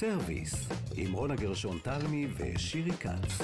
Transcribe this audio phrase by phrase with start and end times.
[0.00, 0.54] סרוויס,
[0.94, 3.38] עם רונה גרשון תלמי ושירי כץ.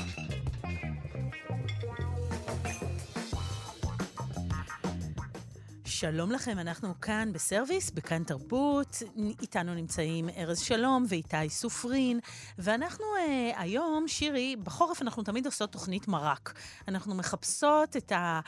[5.85, 9.03] שלום לכם, אנחנו כאן בסרוויס, בכאן תרבות.
[9.41, 12.21] איתנו נמצאים ארז שלום ואיתי סופרין,
[12.59, 16.53] ואנחנו אה, היום, שירי, בחורף אנחנו תמיד עושות תוכנית מרק.
[16.89, 18.41] אנחנו מחפשות את ה...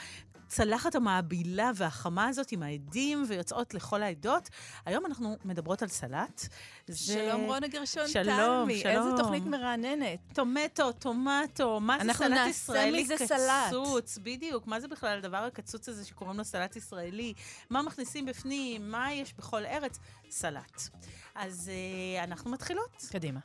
[0.49, 4.49] הצלחת המהבילה והחמה הזאת עם האדים ויוצאות לכל העדות.
[4.87, 6.49] היום אנחנו מדברות על סלט.
[6.87, 6.97] זה...
[6.97, 9.09] שלום רונה גרשון שלום, תלמי, שלום.
[9.09, 10.19] איזה תוכנית מרעננת.
[10.33, 14.15] tomato, tomato, מה זה סלט ישראלי קצוץ?
[14.15, 14.25] סלט.
[14.25, 17.33] בדיוק, מה זה בכלל הדבר הקצוץ הזה שקוראים לו סלט ישראלי?
[17.71, 18.91] מה מכניסים בפנים?
[18.91, 19.99] מה יש בכל ארץ?
[20.31, 20.83] סלט.
[21.35, 23.07] אז אה, אנחנו מתחילות.
[23.13, 23.41] קדימה.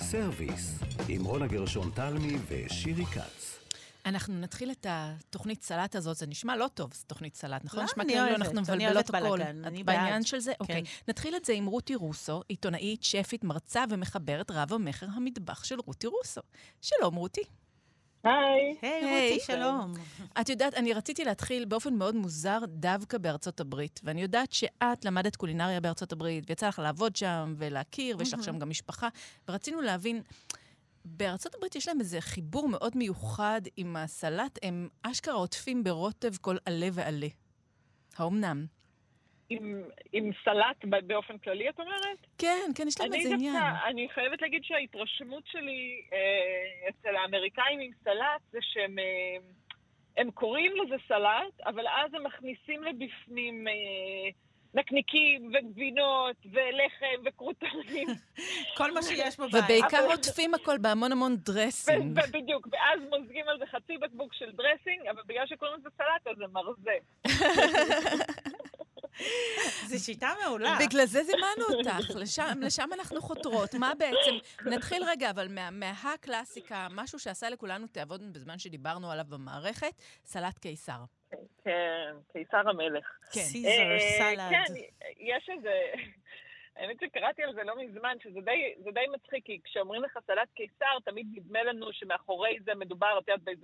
[0.00, 0.78] סרוויס,
[1.08, 3.63] עם רונה גרשון תלמי ושירי כץ.
[4.06, 7.80] אנחנו נתחיל את התוכנית סלט הזאת, זה נשמע לא טוב, זו תוכנית סלט, נכון?
[7.80, 9.36] לא, נשמע אני כאילו אוהבת, אנחנו אני מבלבלות אוהבת הכל.
[9.38, 9.96] בלאגן, אני את בעד.
[9.96, 10.52] בעניין של זה?
[10.52, 10.56] כן.
[10.60, 10.82] אוקיי.
[11.08, 16.06] נתחיל את זה עם רותי רוסו, עיתונאית, שפית, מרצה ומחברת רב המכר המטבח של רותי
[16.06, 16.40] רוסו.
[16.80, 17.42] שלום, רותי.
[18.24, 18.76] היי.
[18.82, 19.32] היי, היי.
[19.32, 19.94] רותי, שלום.
[20.40, 25.36] את יודעת, אני רציתי להתחיל באופן מאוד מוזר דווקא בארצות הברית, ואני יודעת שאת למדת
[25.36, 29.08] קולינריה בארצות הברית, ויצא לך לעבוד שם ולהכיר, ויש לך שם גם משפחה,
[29.48, 30.22] ורצינו להבין,
[31.04, 36.56] בארצות הברית יש להם איזה חיבור מאוד מיוחד עם הסלט, הם אשכרה עוטפים ברוטב כל
[36.66, 37.26] עלה ועלה.
[38.18, 38.66] האומנם?
[39.50, 39.82] עם,
[40.12, 42.26] עם סלט באופן כללי, את אומרת?
[42.38, 43.54] כן, כן, יש להם איזה עניין.
[43.54, 49.36] דווקא, אני חייבת להגיד שההתרשמות שלי אה, אצל האמריקאים עם סלט זה שהם אה,
[50.16, 54.30] הם קוראים לזה סלט, אבל אז הם מכניסים לבפנים אה,
[54.74, 58.08] נקניקים וגבינות ולחם וקרוטונים.
[58.78, 59.64] כל מה שיש בבית.
[59.64, 62.20] ובעיקר עוטפים הכל בהמון המון דרסינג.
[62.32, 66.36] בדיוק, ואז מוזגים על זה חצי בקבוק של דרסינג, אבל בגלל שקוראים לזה סלט אז
[66.36, 66.94] זה מרזה.
[69.88, 70.78] זו שיטה מעולה.
[70.80, 73.74] בגלל זה זימנו אותך, לשם, לשם אנחנו חותרות.
[73.74, 79.92] מה בעצם, נתחיל רגע, אבל מה, מהקלאסיקה, משהו שעשה לכולנו תיאבון בזמן שדיברנו עליו במערכת,
[80.24, 80.98] סלט קיסר.
[81.64, 83.18] כן, קיסר המלך.
[83.32, 83.40] כן.
[83.40, 84.50] סיזר, אה, סלד.
[84.50, 84.74] כן,
[85.18, 85.70] יש איזה...
[86.76, 90.48] האמת שקראתי על זה לא מזמן, שזה די, זה די מצחיק, כי כשאומרים לך סלט
[90.54, 93.56] קיסר, תמיד נדמה לנו שמאחורי זה מדובר, את יודעת,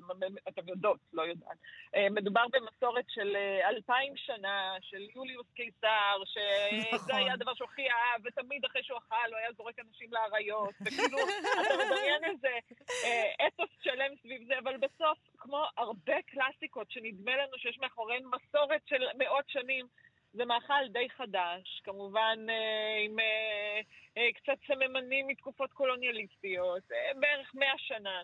[0.49, 1.57] אתם יודעות, לא יודעת,
[1.95, 7.15] אה, מדובר במסורת של אה, אלפיים שנה, של יוליוס קיסר, שזה נכון.
[7.15, 11.19] היה הדבר שהוא הכי אהב, ותמיד אחרי שהוא אכל, הוא היה זורק אנשים לאריות, וכאילו,
[11.61, 12.59] אתה מדמיין איזה
[13.05, 18.83] אה, אתוס שלם סביב זה, אבל בסוף, כמו הרבה קלאסיקות שנדמה לנו שיש מאחוריהן מסורת
[18.87, 19.87] של מאות שנים,
[20.33, 23.81] זה מאכל די חדש, כמובן אה, עם אה,
[24.17, 26.83] אה, קצת סממנים מתקופות קולוניאליסטיות,
[27.21, 28.23] בערך מאה שנה,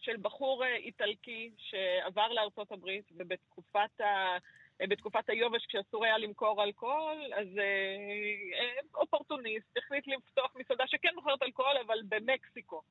[0.00, 4.38] של בחור איטלקי שעבר לארצות הברית, ובתקופת ה...
[4.86, 11.76] בתקופת היובש, כשאסור היה למכור אלכוהול, אז אה, אופורטוניסט החליט לפתוח מסעדה שכן מוכרת אלכוהול,
[11.86, 12.82] אבל במקסיקו,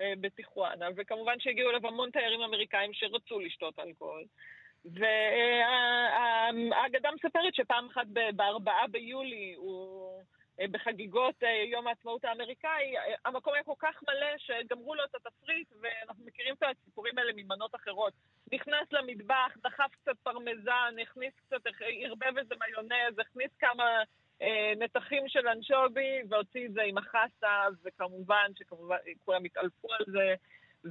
[0.00, 0.88] אה, בטיחואנה.
[0.96, 4.24] וכמובן שהגיעו אליו המון תיירים אמריקאים שרצו לשתות אלכוהול.
[6.14, 10.06] והאגדה מספרת שפעם אחת בארבעה ביולי הוא...
[10.60, 15.14] אה, בחגיגות אה, יום העצמאות האמריקאי, אה, המקום היה כל כך מלא שגמרו לו את
[15.14, 18.12] התפריט, ואנחנו מכירים את הסיפורים האלה ממנות אחרות.
[18.52, 24.02] נכנס למטבח, דחף קצת פרמזן, הכניס קצת, ערבב איזה מיונז, הכניס כמה
[24.42, 30.34] אה, נתחים של אנשובי, והוציא את זה עם החסה, וכמובן שכמובן כולם התעלפו על זה.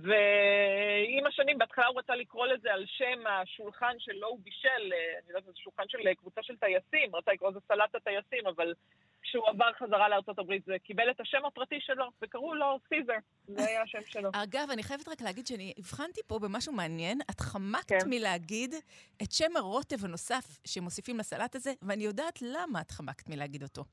[0.04, 5.28] ועם השנים, בהתחלה הוא רצה לקרוא לזה על שם השולחן שלו הוא בישל, אה, אני
[5.28, 8.74] יודעת, זה שולחן של אה, קבוצה של טייסים, רצה לקרוא לזה סלט הטייסים, אבל
[9.22, 13.18] כשהוא עבר חזרה לארצות הברית זה קיבל את השם הפרטי שלו, וקראו לו סיזר,
[13.48, 14.30] זה היה השם שלו.
[14.44, 17.22] אגב, אני חייבת רק להגיד שאני הבחנתי פה במשהו מעניין.
[17.30, 18.10] את חמקת כן.
[18.10, 18.76] מלהגיד
[19.24, 23.84] את שם הרוטב הנוסף שמוסיפים לסלט הזה, ואני יודעת למה את חמקת מלהגיד אותו.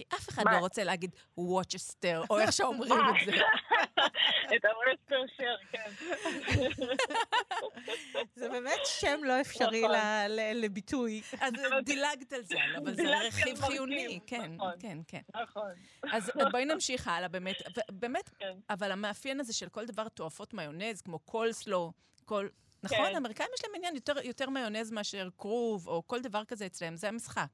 [0.00, 0.52] כי אף אחד מה?
[0.52, 3.32] לא רוצה להגיד וואצ'סטר, או איך שאומרים את זה.
[4.56, 5.90] את הווסטר שר, כן.
[8.36, 9.96] זה באמת שם לא אפשרי נכון.
[10.54, 11.22] לביטוי.
[11.40, 11.52] אז
[11.84, 14.20] דילגת על זה, אבל זה רכיב חיוני.
[14.26, 14.72] כן, נכון.
[14.80, 15.20] כן, כן.
[15.42, 15.70] נכון.
[16.12, 17.56] אז בואי נמשיך הלאה, באמת.
[17.90, 18.54] באמת, כן.
[18.70, 21.92] אבל המאפיין הזה של כל דבר תועפות מיונז, כמו קולסלו,
[22.24, 22.48] כל...
[22.82, 23.14] נכון, כן.
[23.14, 27.08] האמריקאים יש להם עניין יותר, יותר מיונז מאשר כרוב, או כל דבר כזה אצלם, זה
[27.08, 27.48] המשחק.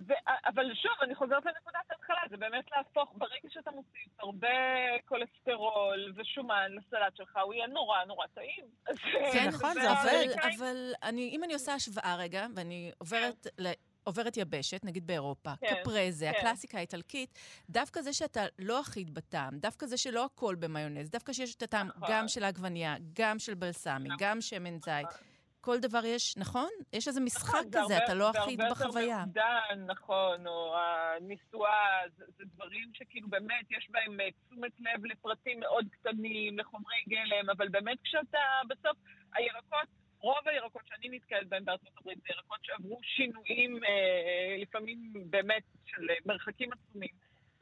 [0.00, 0.12] ו-
[0.46, 4.48] אבל שוב, אני חוזרת לנקודת ההתחלה, זה באמת להפוך, ברגע שאתה מוסיף הרבה
[5.04, 8.64] כולסטרול ושומן לסלט שלך, הוא יהיה נורא נורא טעים.
[9.32, 10.26] כן, נכון, זה עובד.
[10.56, 13.66] אבל, אני, אם אני עושה השוואה רגע, ואני עוברת ל...
[14.04, 16.38] עוברת יבשת, נגיד באירופה, כן, קפרזה, כן.
[16.38, 17.38] הקלאסיקה האיטלקית,
[17.70, 21.86] דווקא זה שאתה לא אחיד בטעם, דווקא זה שלא הכל במיונז, דווקא שיש את הטעם
[21.88, 22.08] נכון.
[22.10, 25.08] גם של העגבנייה, גם של בלסמי, גם שמן זית,
[25.66, 26.68] כל דבר יש, נכון?
[26.92, 29.18] יש איזה משחק נכון, זה כזה, הרבה- אתה לא זה אחיד הרבה יותר בחוויה.
[29.24, 35.60] מעודן, נכון, או הנישואה, זה, זה דברים שכאילו באמת יש בהם אה, תשומת לב לפרטים
[35.60, 38.96] מאוד קטנים, לחומרי גלם, אבל באמת כשאתה בסוף,
[39.34, 39.88] הירקות,
[40.20, 46.10] רוב הירקות שאני נתקלת בהם בארצות הברית זה ירקות שעברו שינויים, אה, לפעמים באמת של
[46.10, 47.10] אה, מרחקים עצומים.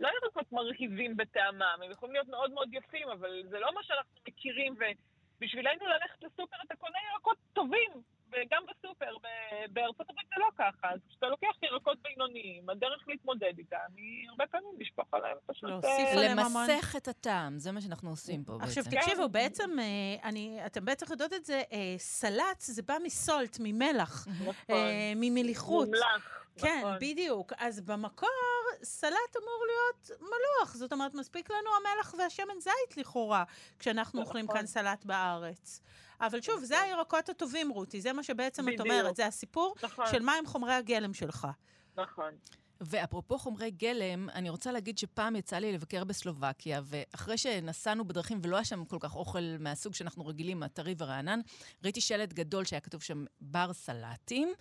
[0.01, 4.21] לא ירקות מרהיבים בטעמם, הם יכולים להיות מאוד מאוד יפים, אבל זה לא מה שאנחנו
[4.29, 4.75] מכירים,
[5.45, 7.91] ובשבילנו ללכת לסופר אתה קונה ירקות טובים,
[8.33, 9.17] וגם בסופר,
[9.71, 14.47] בארצות הברית זה לא ככה, אז כשאתה לוקח ירקות בינוניים, הדרך להתמודד איתם היא הרבה
[14.47, 15.71] פעמים לשפוך עליהם פשוט...
[15.71, 16.67] להוסיף עליהם המון.
[16.71, 18.97] למסך את הטעם, זה מה שאנחנו עושים פה עכשיו בעצם.
[18.97, 24.27] תקשיבו, בעצם, אה, אני, אתם בטח יודעות את זה, אה, סלט זה בא מסולט, ממלח,
[24.41, 25.87] נכון, אה, ממליחות.
[25.87, 26.97] מומלח, כן, נכון.
[27.01, 27.53] בדיוק.
[27.57, 28.29] אז במקור,
[28.83, 30.75] סלט אמור להיות מלוח.
[30.75, 33.45] זאת אומרת, מספיק לנו המלח והשמן זית לכאורה,
[33.79, 34.27] כשאנחנו נכון.
[34.29, 35.81] אוכלים כאן סלט בארץ.
[36.21, 36.87] אבל שוב, זה נכון.
[36.89, 38.81] הירקות הטובים, רותי, זה מה שבעצם את בדיוק.
[38.81, 41.49] אומרת, זה הסיפור נכון, של מהם חומרי הגלם שלך.
[41.97, 42.35] נכון.
[42.81, 48.57] ואפרופו חומרי גלם, אני רוצה להגיד שפעם יצא לי לבקר בסלובקיה, ואחרי שנסענו בדרכים ולא
[48.57, 51.41] היה שם כל כך אוכל מהסוג שאנחנו רגילים, הטרי ורענן,
[51.85, 54.53] ראיתי שלט גדול שהיה כתוב שם בר סלטים,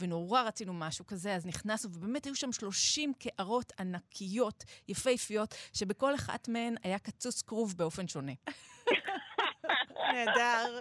[0.00, 6.48] ונורא רצינו משהו כזה, אז נכנסנו, ובאמת היו שם 30 קערות ענקיות, יפהפיות, שבכל אחת
[6.48, 8.32] מהן היה קצוץ כרוב באופן שונה.
[10.12, 10.80] נהדר.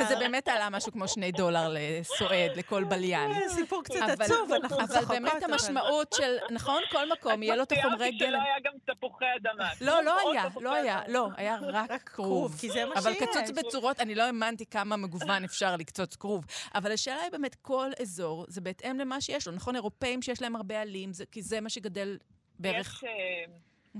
[0.00, 3.30] וזה באמת עלה משהו כמו שני דולר לסועד, לכל בליין.
[3.30, 5.08] אה, סיפור קצת אבל- עצוב, אנחנו אבל צוחקות.
[5.08, 6.82] באמת המשמעות של, נכון?
[6.90, 8.40] כל מקום, יהיה לו את החומרי ציינתי שלא גלם.
[8.40, 9.68] היה גם תפוחי אדמה.
[9.80, 11.00] לא, לא היה, לא היה.
[11.08, 12.56] לא, היה רק כרוב.
[12.60, 13.22] כי זה מה אבל שיש.
[13.22, 16.44] קצוץ בצורות, אני לא האמנתי כמה מגוון אפשר לקצוץ כרוב.
[16.74, 19.52] אבל השאלה היא באמת, כל אזור, זה בהתאם למה שיש לו.
[19.52, 22.18] נכון, אירופאים שיש להם הרבה עלים, זה- כי זה מה שגדל
[22.58, 23.02] בערך...
[23.02, 23.10] יש, אה,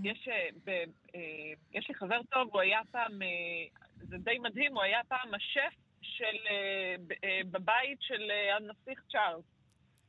[0.04, 0.70] יש, אה, ב-
[1.14, 1.20] אה,
[1.72, 3.28] יש לי חבר טוב, הוא היה פעם, אה,
[3.96, 6.36] זה די מדהים, הוא היה פעם השף של,
[7.50, 9.44] בבית של הנסיך צ'ארלס.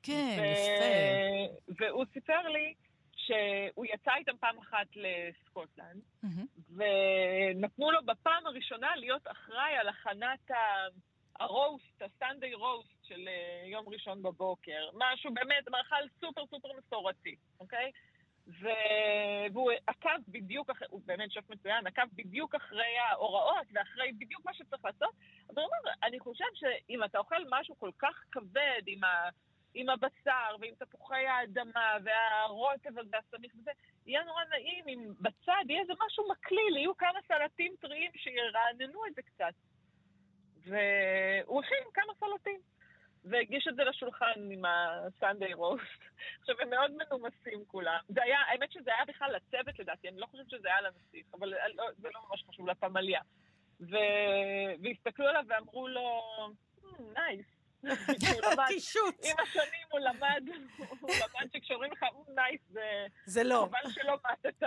[0.04, 1.84] כן, יפה.
[1.86, 2.74] והוא סיפר לי
[3.16, 6.45] שהוא יצא איתם פעם אחת לסקוטלנד, מהמם.
[6.75, 10.88] ונתנו לו בפעם הראשונה להיות אחראי על הכנת ה-
[11.40, 13.30] הרוסט, הסנדיי רוסט של
[13.66, 14.90] יום ראשון בבוקר.
[14.94, 17.92] משהו באמת, מאכל סופר סופר מסורתי, אוקיי?
[18.47, 18.67] ו...
[19.53, 24.53] והוא עקב בדיוק אחרי, הוא באמת שף מצוין, עקב בדיוק אחרי ההוראות ואחרי בדיוק מה
[24.53, 25.13] שצריך לעשות.
[25.49, 29.29] אבל הוא אומר, אני חושב שאם אתה אוכל משהו כל כך כבד, עם, ה...
[29.73, 33.71] עם הבשר ועם תפוחי האדמה והרוטב הזה והסמיך וזה,
[34.05, 39.15] יהיה נורא נעים אם בצד יהיה איזה משהו מקליל, יהיו כמה סלטים טריים שירעננו את
[39.15, 39.53] זה קצת.
[40.63, 42.59] והוא הכין כמה סלטים.
[43.25, 46.01] והגיש את זה לשולחן עם ה Sunday roast.
[46.40, 48.00] עכשיו, הם מאוד מנומסים כולם.
[48.10, 51.50] זה היה, האמת שזה היה בכלל לצוות לדעתי, אני לא חושבת שזה היה לנסיך, אבל
[51.50, 53.22] לא, זה לא ממש חשוב, לפמליה.
[53.80, 53.96] ו...
[54.84, 56.22] והסתכלו עליו ואמרו לו,
[57.13, 57.56] nice.
[58.68, 59.15] קישוט.
[59.24, 60.44] עם השנים הוא למד,
[61.00, 62.03] הוא למד שכשאומרים לך,
[62.36, 63.69] nice, זה זה לא.
[63.69, 64.63] חבל שלא מתת.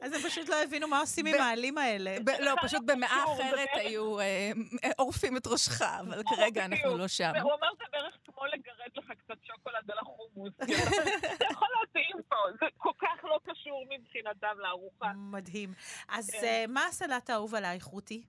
[0.00, 2.16] אז הם פשוט לא הבינו מה עושים עם העלים האלה.
[2.40, 4.50] לא, פשוט במאה אחרת היו אה,
[4.96, 6.98] עורפים את ראשך, אבל כרגע אנחנו.
[6.98, 7.32] לא שם.
[7.42, 10.52] הוא אמר זה בערך כמו לגרד לך קצת שוקולד על החומוס.
[11.38, 15.12] זה יכול להתאים פה, זה כל כך לא קשור מבחינתם לארוחה.
[15.14, 15.74] מדהים.
[16.08, 16.44] אז כן.
[16.44, 18.22] אה, מה הסלט האהוב עלייך, רותי?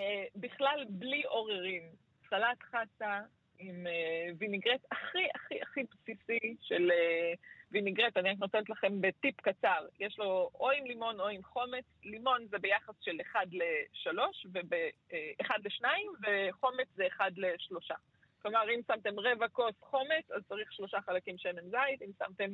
[0.00, 1.90] אה, בכלל בלי עוררין.
[2.30, 3.20] סלט חסה
[3.58, 7.32] עם אה, וינגרט הכי הכי הכי בסיסי של אה,
[7.70, 9.86] וינגרט, אני רק נותנת לכם בטיפ קצר.
[10.00, 11.84] יש לו או עם לימון או עם חומץ.
[12.04, 14.18] לימון זה ביחס של 1 ל-3,
[14.52, 15.84] ו-1 ל-2,
[16.22, 17.94] וחומץ זה 1 ל-3.
[18.42, 22.50] כלומר, אם שמתם רבע כוס חומץ, אז צריך שלושה חלקים שמן זית, אם שמתם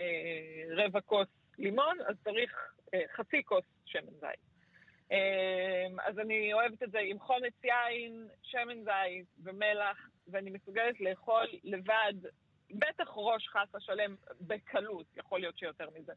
[0.00, 4.51] אה, רבע כוס לימון, אז צריך אה, חצי כוס שמן זית.
[5.12, 11.46] אה, אז אני אוהבת את זה עם חומץ יין, שמן זית ומלח, ואני מסוגלת לאכול
[11.64, 12.14] לבד,
[12.70, 16.12] בטח ראש חסה שלם בקלות, יכול להיות שיותר מזה.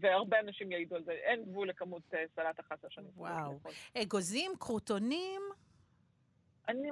[0.00, 3.52] והרבה אנשים יעידו על זה, אין גבול לכמות אה, סלט החסה שאני מסוגלת וואו.
[3.52, 3.72] לאכול.
[4.02, 5.42] אגוזים, קרוטונים,
[6.68, 6.90] אני,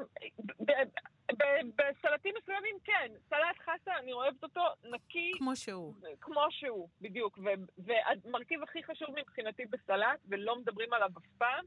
[1.76, 5.94] בסלטים מסוימים כן, סלט חסה, אני אוהבת אותו נקי, כמו שהוא.
[6.20, 7.38] כמו שהוא, בדיוק.
[7.78, 11.64] והמרכיב הכי חשוב מבחינתי בסלט, ולא מדברים עליו אף פעם,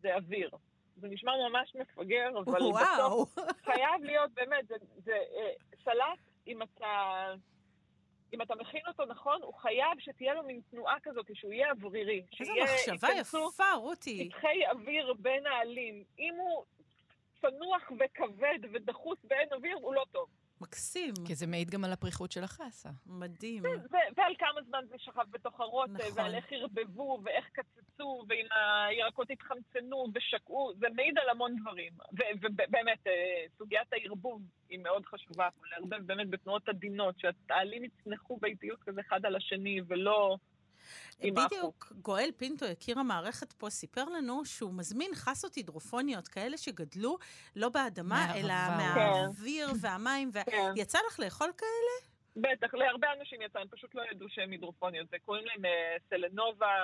[0.00, 0.50] זה אוויר.
[0.96, 3.26] זה נשמע ממש מפגר, אבל בסוף וואו.
[3.64, 5.52] חייב להיות, באמת, זה, זה אה,
[5.84, 7.34] סלט, אם אתה,
[8.32, 12.22] אם אתה מכין אותו נכון, הוא חייב שתהיה לו מין תנועה כזאת, שהוא יהיה אוורירי.
[12.40, 14.28] איזו מחשבה יפה, רותי.
[14.30, 16.04] פתחי אוויר בין העלים.
[16.18, 16.64] אם הוא
[17.40, 20.28] צנוח וכבד ודחוס באין אוויר, הוא לא טוב.
[20.60, 21.14] מקסים.
[21.26, 22.88] כי זה מעיד גם על הפריחות של החסה.
[23.06, 23.62] מדהים.
[23.64, 26.12] ו- ועל כמה זמן זה שכב בתוך הרוטב, נכון.
[26.16, 28.46] ועל איך ערבבו, ואיך קצצו ואם
[28.88, 31.92] הירקות התחמצנו ושקעו, זה מעיד על המון דברים.
[32.42, 39.00] ובאמת, אה, סוגיית הערבוב היא מאוד חשובה, לערבב באמת בתנועות עדינות, שהעלים יצנחו באיטיות כזה
[39.00, 40.36] אחד על השני, ולא...
[41.20, 47.18] בדיוק, גואל פינטו, יקיר המערכת פה, סיפר לנו שהוא מזמין חסות הידרופוניות, כאלה שגדלו
[47.56, 50.30] לא באדמה, אלא מהאוויר והמים.
[50.32, 50.72] כן.
[50.76, 52.08] יצא לך לאכול כאלה?
[52.36, 55.08] בטח, להרבה אנשים יצא, הם פשוט לא ידעו שהם הידרופוניות.
[55.10, 56.74] זה קוראים להם אה, סלנובה,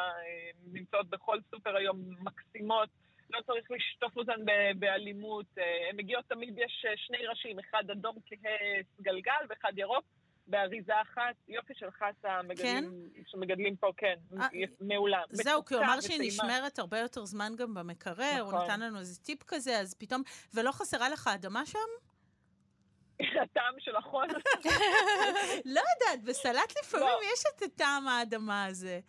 [0.73, 2.89] נמצאות בכל סופר היום מקסימות.
[3.31, 4.41] לא צריך לשטוף אותן
[4.79, 5.47] באלימות.
[5.59, 8.51] אה, הן מגיעות תמיד, יש אה, שני ראשים, אחד אדום כהה
[9.01, 10.05] גלגל ואחד ירוק.
[10.47, 12.85] באריזה אחת, יופי של חסה כן?
[13.27, 14.43] שמגדלים פה, כן, 아,
[14.81, 15.23] מעולה.
[15.31, 18.55] זהו, כי הוא אמר שהיא נשמרת הרבה יותר זמן גם במקרר, נכון.
[18.55, 20.23] הוא נתן לנו איזה טיפ כזה, אז פתאום,
[20.55, 21.79] ולא חסרה לך אדמה שם?
[23.43, 24.29] הטעם של החון.
[25.75, 27.33] לא יודעת, בסלט לפעמים לא.
[27.33, 29.01] יש את הטעם האדמה הזה.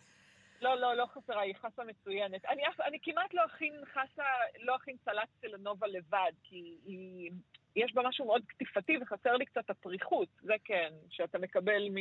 [0.60, 2.44] לא, לא, לא חסרה, היא חסה מצוינת.
[2.44, 4.24] אני, אני כמעט לא אכין חסה,
[4.58, 7.30] לא אכין סלט סלנובה לבד, כי היא,
[7.76, 11.96] יש בה משהו מאוד קטיפתי וחסר לי קצת הפריחות, זה כן, שאתה מקבל מ...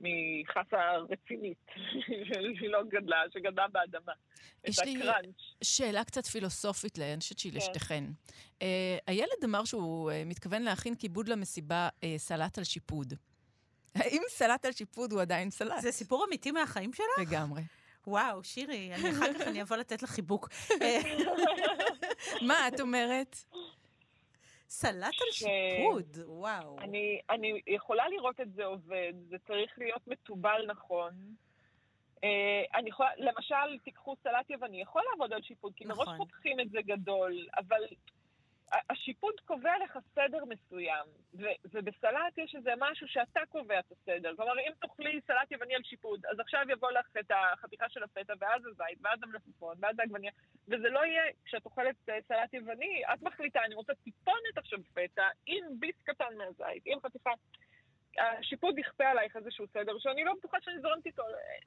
[0.00, 1.66] מחסה רצינית,
[2.58, 4.12] שהיא לא גדלה, שגדלה באדמה.
[4.64, 5.00] יש לי
[5.64, 7.58] שאלה קצת פילוסופית אני חושבת שהיא כן.
[7.58, 8.04] לשתיכן.
[8.62, 13.14] אה, הילד אמר שהוא אה, מתכוון להכין כיבוד למסיבה אה, סלט על שיפוד.
[13.94, 15.80] האם סלט על שיפוד הוא עדיין סלט?
[15.80, 17.06] זה סיפור אמיתי מהחיים שלך?
[17.18, 17.62] לגמרי.
[18.06, 20.48] וואו, שירי, אני אחר כך אני אבוא לתת לך חיבוק.
[22.48, 23.36] מה את אומרת?
[24.68, 26.78] סלט על שיפוד, וואו.
[26.78, 31.12] אני, אני יכולה לראות את זה עובד, זה צריך להיות מתובל נכון.
[32.16, 32.20] אה,
[32.74, 36.06] אני יכולה, למשל, תיקחו סלט יווני, יכול לעבוד על שיפוד, כי נכון.
[36.06, 37.82] מראש חותכים את זה גדול, אבל
[38.90, 44.36] השיפוד קובע לך סדר מסוים, ו- ובסלט יש איזה משהו שאתה קובע את הסדר.
[44.36, 48.32] כלומר, אם תאכלי סלט יווני על שיפוד, אז עכשיו יבוא לך את החתיכה של הפטה,
[48.40, 50.32] ואז הזית, ואז המלפפון, ואז העגבניה,
[50.68, 55.28] וזה לא יהיה, כשאת אוכלת אה, סלט יווני, את מחליטה, אני רוצה טיפונת עכשיו פטה,
[55.46, 57.30] עם ביס קטן מהזית, עם חתיכה...
[58.18, 61.22] השיפוט יכפה עלייך איזשהו סדר, שאני לא בטוחה שאני זורמת איתו.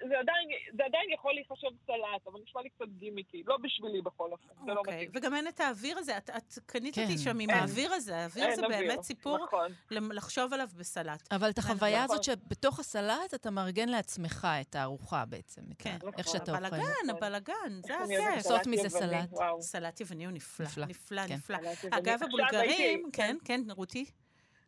[0.08, 3.44] זה עדיין, זה עדיין יכול להיחשב סלט, אבל נשמע לי קצת גימיקי.
[3.48, 5.10] לא בשבילי בכל אופן, זה לא אוקיי, מתאים.
[5.14, 7.02] וגם אין את האוויר הזה, את, את קנית כן.
[7.04, 8.18] אותי שם עם האוויר הזה.
[8.18, 9.72] האוויר הזה באמת סיפור נכון.
[9.92, 11.34] לחשוב עליו בסלט.
[11.34, 15.62] אבל את החוויה הזאת שבתוך הסלט אתה מארגן לעצמך את הארוחה בעצם.
[15.80, 15.98] כן.
[16.18, 16.40] איך נכון.
[16.40, 16.66] שאתה אוכל.
[16.66, 18.36] הבלגן, הבלגן, זה הכיף.
[18.36, 19.30] לעשות מזה סלט.
[19.60, 20.86] סלט יווני הוא נפלא.
[20.88, 21.58] נפלא, נפלא.
[21.76, 21.94] כן.
[21.94, 24.06] אגב, הבולגרים, כן, כן, רותי.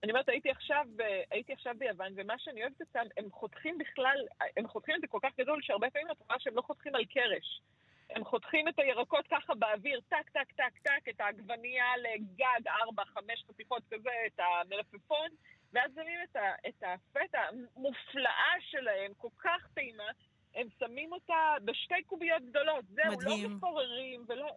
[0.03, 0.85] אני אומרת, הייתי עכשיו,
[1.31, 4.17] הייתי עכשיו ביוון, ומה שאני אוהבת אותם, הם חותכים בכלל,
[4.57, 7.05] הם חותכים את זה כל כך גדול, שהרבה פעמים את רואה שהם לא חותכים על
[7.05, 7.61] קרש.
[8.09, 13.43] הם חותכים את הירקות ככה באוויר, טק, טק, טק, טק, את העגבנייה לגג, ארבע, חמש
[13.47, 15.29] חתיכות כזה, את המלפפון,
[15.73, 17.39] ואז שמים את, את הפטה
[17.75, 20.11] המופלאה שלהם, כל כך טעימה,
[20.55, 22.85] הם שמים אותה בשתי קוביות גדולות.
[22.85, 23.43] זהו, מדהים.
[23.43, 24.55] לא מפוררים ולא...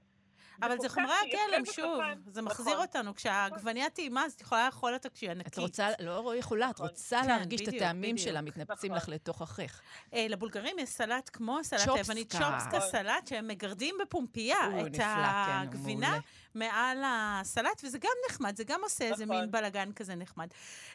[0.62, 2.82] אבל זה חומרי הגלם, שוב, זה מחזיר נכון.
[2.82, 3.14] אותנו.
[3.14, 5.52] כשהעגבניה טעימה, אז את יכולה לאכול אותה כשהיא ענקית.
[5.52, 9.80] את רוצה, לא יכולה, את רוצה כן, להרגיש את הטעמים שלה מתנפצים לך לתוך החך.
[10.14, 16.18] אה, לבולגרים יש סלט כמו הסלט היוונית, צ'ופסקה סלט, שהם מגרדים בפומפייה את כן, הגבינה
[16.54, 19.50] מעל הסלט, וזה גם נחמד, זה גם עושה איזה מין נכון.
[19.50, 20.48] בלאגן כזה נחמד.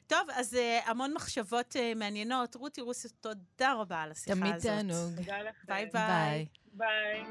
[0.07, 2.55] טוב, אז אה, המון מחשבות אה, מעניינות.
[2.55, 4.43] רותי רוסי, תודה רבה על השיחה הזאת.
[4.43, 5.13] תמיד תענוג.
[5.67, 6.45] ביי ביי.
[6.73, 7.25] ביי.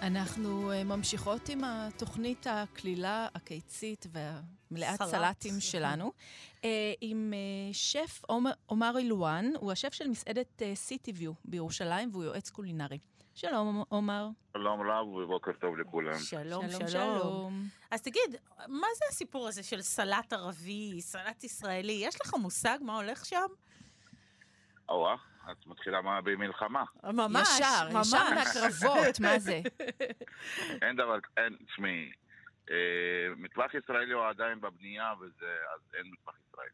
[0.00, 5.08] אנחנו אה, ממשיכות עם התוכנית הקלילה, הקיצית והמלאת סלט.
[5.08, 6.12] סלטים שלנו,
[6.64, 8.22] אה, עם אה, שף
[8.66, 12.98] עומר אילואן, הוא השף של מסעדת סיטי ויו בירושלים, והוא יועץ קולינרי.
[13.34, 14.28] שלום, עומר.
[14.52, 16.18] שלום רב ובוקר טוב לכולם.
[16.18, 16.88] שלום, שלום.
[16.88, 17.68] שלום.
[17.90, 18.36] אז תגיד,
[18.68, 21.92] מה זה הסיפור הזה של סלט ערבי, סלט ישראלי?
[21.92, 23.46] יש לך מושג מה הולך שם?
[24.88, 25.06] או
[25.50, 26.84] את מתחילה מה במלחמה.
[27.04, 28.06] ממש, ישר, ממש.
[28.06, 29.60] ישר מהקרבות, מה זה?
[30.82, 32.12] אין דבר, אין, תשמעי,
[32.70, 32.76] אה,
[33.36, 36.70] מטבח ישראלי הוא עדיין בבנייה, וזה, אז אין מטבח ישראלי.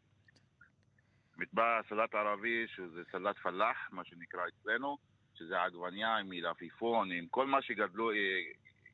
[1.37, 4.97] מטבח סלט ערבי, שזה סלט פלאח, מה שנקרא אצלנו,
[5.35, 8.15] שזה עגבניה עם מלפפון, עם כל מה שגדלו, אה,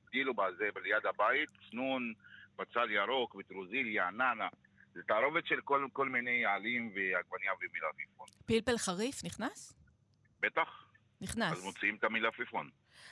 [0.04, 2.14] הגדילו בזה ליד הבית, צנון,
[2.58, 4.48] בצל ירוק, וטרוזיליה, נאנה.
[4.96, 8.28] זה תערובת של כל, כל מיני עלים ועגבניה ומלפפון.
[8.46, 9.74] פלפל חריף נכנס?
[10.40, 10.86] בטח.
[11.22, 11.52] נכנס.
[11.52, 12.70] אז מוציאים את המלפפון.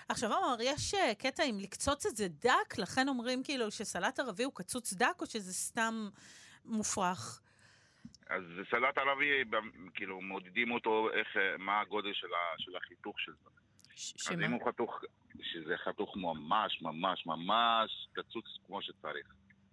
[0.10, 4.44] עכשיו, עומר, יש אה, קטע עם לקצוץ את זה דק, לכן אומרים כאילו שסלט ערבי
[4.44, 6.10] הוא קצוץ דק, או שזה סתם
[6.66, 7.42] מופרך?
[8.30, 9.44] אז סלט ערבי,
[9.94, 13.50] כאילו, מודדים אותו, איך, אה, מה הגודל של, ה, של החיתוך של זה.
[13.96, 14.36] שמה?
[14.36, 15.00] אז אם הוא חתוך,
[15.42, 19.28] שזה חתוך ממש, ממש, ממש קצוץ כמו שצריך.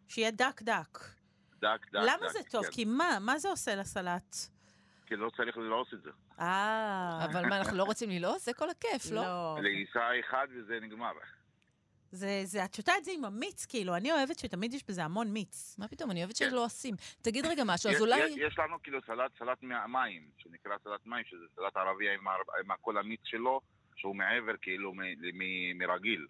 [0.08, 1.19] שיהיה דק דק.
[1.60, 2.64] דק, דק, למה דק, זה טוב?
[2.64, 2.70] כן.
[2.70, 3.18] כי מה?
[3.20, 4.36] מה זה עושה לסלט?
[5.06, 6.10] כי לא צריך ללעוס את זה.
[6.40, 8.44] אה, אבל מה, אנחנו לא רוצים ללעוס?
[8.44, 9.22] זה כל הכיף, לא?
[9.22, 9.58] לא.
[9.62, 11.12] לעיסה אחד וזה נגמר.
[12.12, 15.28] זה, זה, את שותה את זה עם המיץ, כאילו, אני אוהבת שתמיד יש בזה המון
[15.32, 15.76] מיץ.
[15.78, 16.50] מה פתאום, אני אוהבת כן.
[16.50, 16.94] שלא עושים.
[17.22, 18.18] תגיד רגע משהו, אז יש- אולי...
[18.20, 22.76] יש- לנו כאילו סלט, סלט מים, שנקרא סלט מים, שזה סלט ערבי עם הר- עם
[22.80, 23.60] כל המיץ שלו,
[23.96, 24.98] שהוא מעבר כאילו מ-
[25.38, 26.26] מ- מרגיל.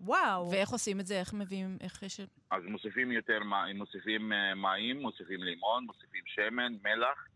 [0.00, 0.50] וואו.
[0.50, 1.20] ואיך עושים את זה?
[1.20, 1.76] איך מביאים...
[1.80, 2.20] איך יש...
[2.50, 7.26] אז מוסיפים יותר מים, מוסיפים אה, מים, מוסיפים לימון, מוסיפים שמן, מלח,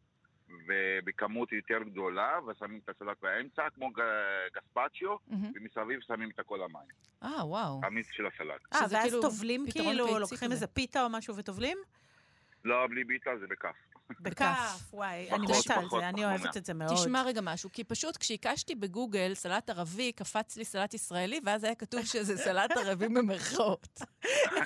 [0.67, 3.91] ובכמות יותר גדולה, ושמים את הסלט באמצע, כמו
[4.57, 5.53] גספצ'יו, מהמם.
[5.55, 6.89] ומסביב שמים את כל המים.
[7.23, 7.81] אה, וואו.
[7.83, 8.61] המיץ של הסלט.
[8.75, 10.53] אה, ואז כאילו טובלים כאילו, לוקחים.
[10.53, 11.79] איזה פיתה או משהו וטובלים?
[12.65, 13.77] לא, בלי ביטה זה בכף.
[14.21, 16.95] בכף, וואי, אני מתה על זה, אני אוהבת את זה מאוד.
[16.97, 21.75] תשמע רגע משהו, כי פשוט כשהקשתי בגוגל סלט ערבי, קפץ לי סלט ישראלי, ואז היה
[21.75, 24.01] כתוב שזה סלט ערבי במרכאות.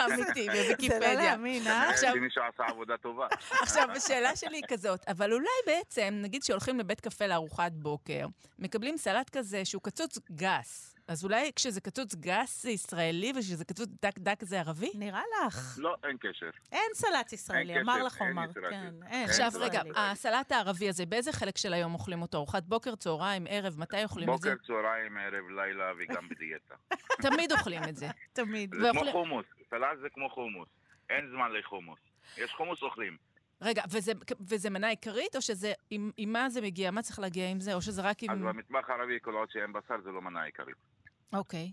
[0.05, 1.15] אמיתי, זה לא בוויקיפדיה.
[1.15, 1.91] להאמין, אה?
[1.91, 3.27] עכשיו- מישהו עשה עבודה טובה.
[3.61, 8.27] עכשיו, השאלה שלי היא כזאת, אבל אולי בעצם, נגיד שהולכים לבית קפה לארוחת בוקר,
[8.59, 13.89] מקבלים סלט כזה שהוא קצוץ גס, אז אולי כשזה קצוץ גס זה ישראלי וכשזה קצוץ
[14.03, 14.91] דק דק זה ערבי?
[14.95, 15.75] נראה לך.
[15.79, 16.51] לא, אין קשר.
[16.73, 18.53] אין סלט ישראלי, אין אמר לך עומר.
[18.53, 19.03] כן, אין.
[19.07, 19.91] אין עכשיו, רגע, ישראלי.
[19.97, 22.39] הסלט הערבי הזה, באיזה חלק של היום אוכלים אותו?
[22.39, 24.51] ארוחת בוקר, צהריים, ערב, מתי אוכלים את זה?
[24.55, 26.75] בוקר, צהריים, ערב, לילה וגם בדיאטה.
[27.31, 28.07] תמיד אוכלים את זה.
[28.33, 28.75] תמיד.
[28.75, 30.69] זה כמו ואוכלים- חומוס, סלט זה כמו חומוס.
[31.11, 31.99] אין זמן לחומוס.
[32.37, 33.17] יש חומוס אוכלים.
[33.63, 36.91] רגע, וזה, וזה מנה עיקרית, או שזה, עם, עם מה זה מגיע?
[36.91, 37.75] מה צריך להגיע עם זה?
[37.75, 38.31] או שזה רק עם...
[38.31, 40.77] אז במטבח הערבי, כל עוד שאין בשר, זה לא מנה עיקרית.
[41.33, 41.73] אוקיי.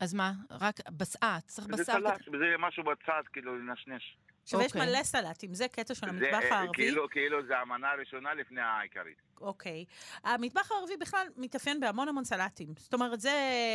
[0.00, 0.32] אז מה?
[0.50, 0.74] רק
[1.22, 1.92] אה, צריך זה בשר.
[1.92, 4.16] סלט, זה משהו בצד, כאילו לנשנש.
[4.42, 4.86] עכשיו, יש אוקיי.
[4.86, 6.74] מלא סלטים, זה קטע של זה המטבח אה, הערבי.
[6.74, 9.16] כאילו- כאילו זה המנה הראשונה לפני העיקרית.
[9.40, 9.84] אוקיי.
[10.24, 12.68] המטבח הערבי בכלל מתאפיין בהמון המון סלטים.
[12.76, 13.30] זאת אומרת, זה,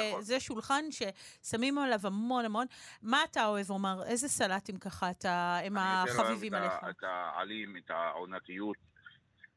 [0.10, 0.22] נכון.
[0.22, 2.65] זה שולחן ששמים עליו המון המון.
[3.01, 4.03] מה אתה אוהב, עומר?
[4.05, 6.74] איזה סלטים ככה אתה, הם אני יותר אוהב החביבים עליך?
[6.89, 8.77] את העלים, את העונתיות.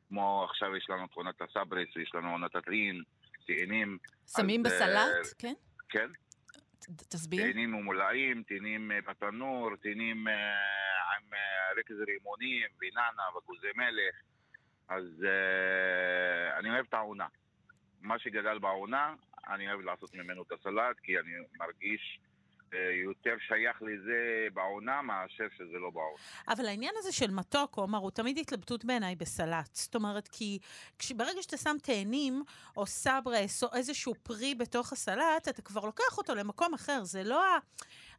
[0.08, 3.02] כמו עכשיו יש לנו את עונת הסברס, יש לנו עונת הטרין,
[3.46, 3.98] תאנים,
[4.36, 5.34] שמים אז, אה, בסלט?
[5.38, 5.54] כן?
[5.88, 6.08] כן?
[7.08, 7.52] תסביר.
[7.52, 10.34] תאנים ממולאים, תאנים אה, בתנור, תאנים אה,
[11.16, 11.38] עם אה,
[11.78, 14.14] רקז רימונים, בננה וגוזי מלך.
[14.88, 17.26] אז אה, אני אוהב את העונה.
[18.00, 19.14] מה שגדל בעונה,
[19.48, 22.25] אני אוהב לעשות ממנו את הסלט, כי אני מרגיש אה,
[23.04, 24.18] יותר שייך לזה
[24.54, 26.16] בעונה מאשר שזה לא בעונה.
[26.48, 29.74] אבל העניין הזה של מתוק, עומר, הוא תמיד התלבטות בעיניי בסלט.
[29.74, 30.58] זאת אומרת, כי
[30.98, 32.42] כש- ברגע שאתה שם תאנים,
[32.76, 37.04] או סברס, או איזשהו פרי בתוך הסלט, אתה כבר לוקח אותו למקום אחר.
[37.04, 37.58] זה לא ה...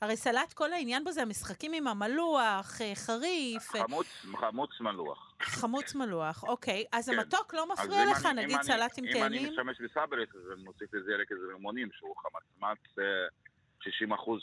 [0.01, 4.07] הרי סלט, כל העניין בו זה המשחקים עם המלוח, אה, חריף, אה, חמוץ,
[4.39, 5.33] חמוץ מלוח.
[5.41, 6.43] חמוץ מלוח.
[6.43, 7.19] אוקיי, אז כן.
[7.19, 9.49] המתוק לא מפריע לך, אני- נגיד אני- סלט עם אם אני תאנים?
[9.51, 13.03] משתמש בסברס, אז אני מוסיף לזה רקז רימונים, שהוא חמצמץ, אה,
[13.83, 14.41] 60 אחוז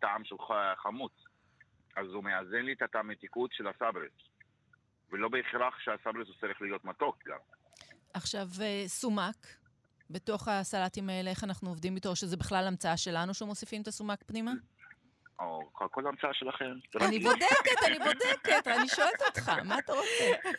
[0.00, 0.36] טעם של
[0.82, 1.12] חמוץ.
[1.96, 4.12] אז הוא מאזן לי את הטעמתיקות של הסברס.
[5.10, 7.38] ולא בהכרח שהסברס הוא צריך להיות מתוק גם.
[8.14, 9.46] עכשיו, אה, סומק,
[10.10, 14.52] בתוך הסלטים האלה, איך אנחנו עובדים איתו, שזה בכלל המצאה שלנו שמוסיפים את הסומק פנימה?
[15.38, 16.72] או כל- כל המצאה שלכם.
[17.00, 20.50] אני בודקת, אני בודקת, אני שואלת אותך, מה אתה רוצה?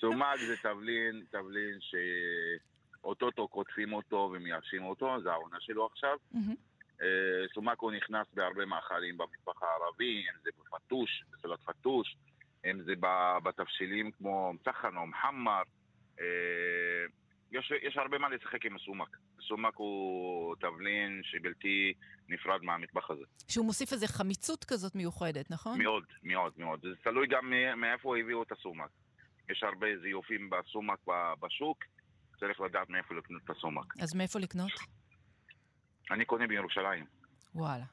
[0.00, 6.16] סומק זה תבלין, תבלין שאו-טו-טו קוטפים אותו ומייבשים אותו, זה העונה שלו עכשיו.
[7.02, 12.16] אה, סומק הוא נכנס בהרבה מאכלים במטבח הערבי, אם זה בפטוש, בסלט פטוש,
[12.70, 12.92] אם זה
[13.44, 15.62] בתבשילים כמו מצחן או מחמר.
[16.20, 16.26] אה,
[17.52, 19.16] יש, יש הרבה מה לשחק עם הסומק.
[19.48, 21.92] סומק הוא תבלין שבלתי
[22.28, 23.24] נפרד מהמטבח הזה.
[23.48, 25.82] שהוא מוסיף איזו חמיצות כזאת מיוחדת, נכון?
[25.82, 26.80] מאוד, מאוד, מאוד.
[26.82, 28.90] זה תלוי גם מאיפה הביאו את הסומק.
[29.50, 30.98] יש הרבה זיופים בסומק
[31.40, 31.84] בשוק,
[32.40, 33.94] צריך לדעת מאיפה לקנות את הסומק.
[34.02, 34.70] אז מאיפה לקנות?
[36.10, 37.04] אני קונה בירושלים.
[37.54, 37.84] וואלה.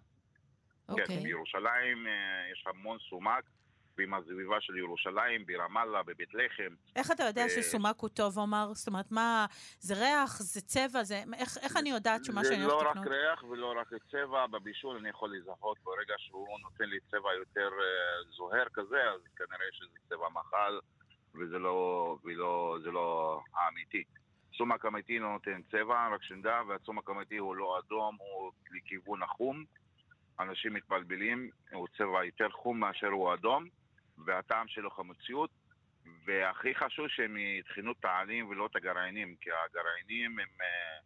[0.88, 1.20] כן, אוקיי.
[1.24, 3.44] בירושלים אה, יש המון סומק,
[4.00, 6.76] ועם הסביבה של ירושלים, ברמאללה, בבית לחם.
[6.96, 8.74] איך אתה יודע אה, שסומק הוא טוב, עומר?
[8.74, 9.46] זאת אומרת, מה,
[9.80, 11.24] זה ריח, זה צבע, זה...
[11.34, 13.14] איך, איך אני יודעת שמה שאני זה לא הולכת רק לקנות...
[13.14, 18.32] ריח ולא רק צבע, בבישול אני יכול לזהות ברגע שהוא נותן לי צבע יותר אה,
[18.38, 20.80] זוהר כזה, אז כנראה שזה צבע מחל,
[21.36, 24.04] וזה לא, ולא, זה לא האמיתי.
[24.60, 29.64] סומק אמיתי לא נותן צבע, רק שנדע, והסומק האמיתי הוא לא אדום, הוא לכיוון החום.
[30.40, 33.66] אנשים מתבלבלים, הוא צבע יותר חום מאשר הוא אדום,
[34.26, 35.50] והטעם שלו חמוציות,
[36.26, 40.48] והכי חשוב שהם יטחנו את העלים ולא את הגרעינים, כי הגרעינים הם...
[40.62, 41.00] אה,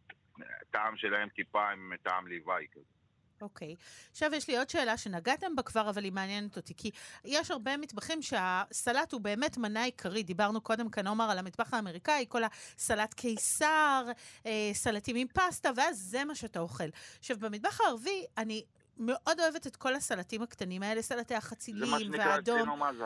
[0.71, 3.02] טעם שלהם טיפה עם טעם ליוואי כזה.
[3.43, 3.75] אוקיי.
[4.11, 6.91] עכשיו יש לי עוד שאלה שנגעתם בה כבר, אבל היא מעניינת אותי, כי
[7.25, 10.25] יש הרבה מטבחים שהסלט הוא באמת מנה עיקרית.
[10.25, 12.41] דיברנו קודם כאן, עומר, על המטבח האמריקאי, כל
[12.77, 14.05] הסלט קיסר,
[14.45, 16.83] אה, סלטים עם פסטה, ואז זה מה שאתה אוכל.
[17.19, 18.63] עכשיו, במטבח הערבי, אני
[18.97, 22.59] מאוד אוהבת את כל הסלטים הקטנים האלה, סלטי זה מה החצילים שנקרא והאדום.
[22.59, 23.05] אצלנו מזה.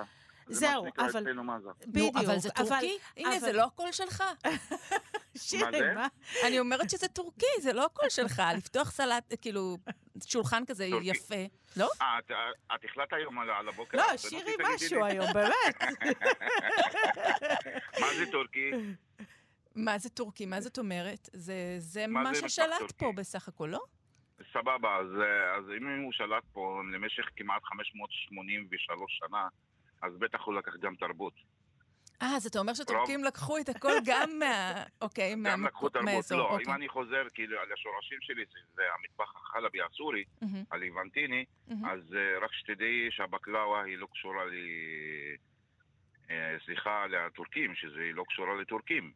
[0.49, 1.69] זה זהו, מה שנקרא אבל- אצלנו מזה.
[1.87, 2.15] בדיוק.
[2.15, 2.97] נו, אבל זה טורקי?
[3.17, 4.23] הנה, אבל- זה לא הקול שלך.
[5.37, 5.93] שירי?
[5.95, 6.07] מה?
[6.47, 8.41] אני אומרת שזה טורקי, זה לא הקול שלך.
[8.57, 9.77] לפתוח סלט, כאילו,
[10.27, 10.85] שולחן כזה.
[11.01, 11.35] יפה.
[11.77, 11.89] לא?
[12.01, 12.31] אה, את-
[12.85, 13.97] החלטת היום על הבוקר?
[13.97, 14.51] לא, שירי.
[14.75, 15.81] משהו היום, באמת.
[18.01, 18.71] מה זה טורקי?
[19.75, 20.45] מה זה טורקי?
[20.45, 21.29] מה זאת אומרת?
[21.33, 22.91] זה, מה ששלט?
[22.97, 23.79] פה בסך הכל, לא?
[24.53, 25.07] סבבה, אז,
[25.57, 29.47] אז אם הוא שלט פה למשך כמעט 583 שנה,
[30.01, 31.33] אז בטח הוא לקח גם תרבות.
[32.21, 34.73] אה, אז אתה אומר שטורקים לקחו את הכל גם מה...
[35.01, 36.31] אוקיי, גם מהמקום- לקחו תרבות.
[36.31, 36.65] לא, אוקיי.
[36.67, 40.23] אם אני חוזר כאילו על השורשים שלי, זה המטבח החלבי הסורי,
[41.67, 41.85] מהמם.
[41.85, 44.51] אז אה, רק שתדעי שהבקלאווה היא לא קשורה ל...
[46.29, 49.11] אה, סליחה, לטורקים, שזה לא קשורה לטורקים.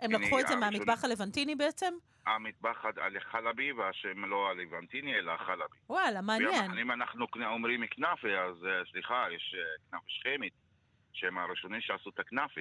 [0.00, 1.94] הם לקחו את זה מהמטבח הלבנטיני בעצם?
[2.26, 5.76] המטבח הלחלבי, והשם לא הליבנטיני, אלא החלבי.
[5.88, 6.78] וואלה, מעניין.
[6.78, 9.54] אם אנחנו אומרים כנאפה, אז אה, סליחה, יש
[9.90, 10.52] כנאפה שכמית,
[11.12, 12.60] שהם הראשונים שעשו את הכנאפה.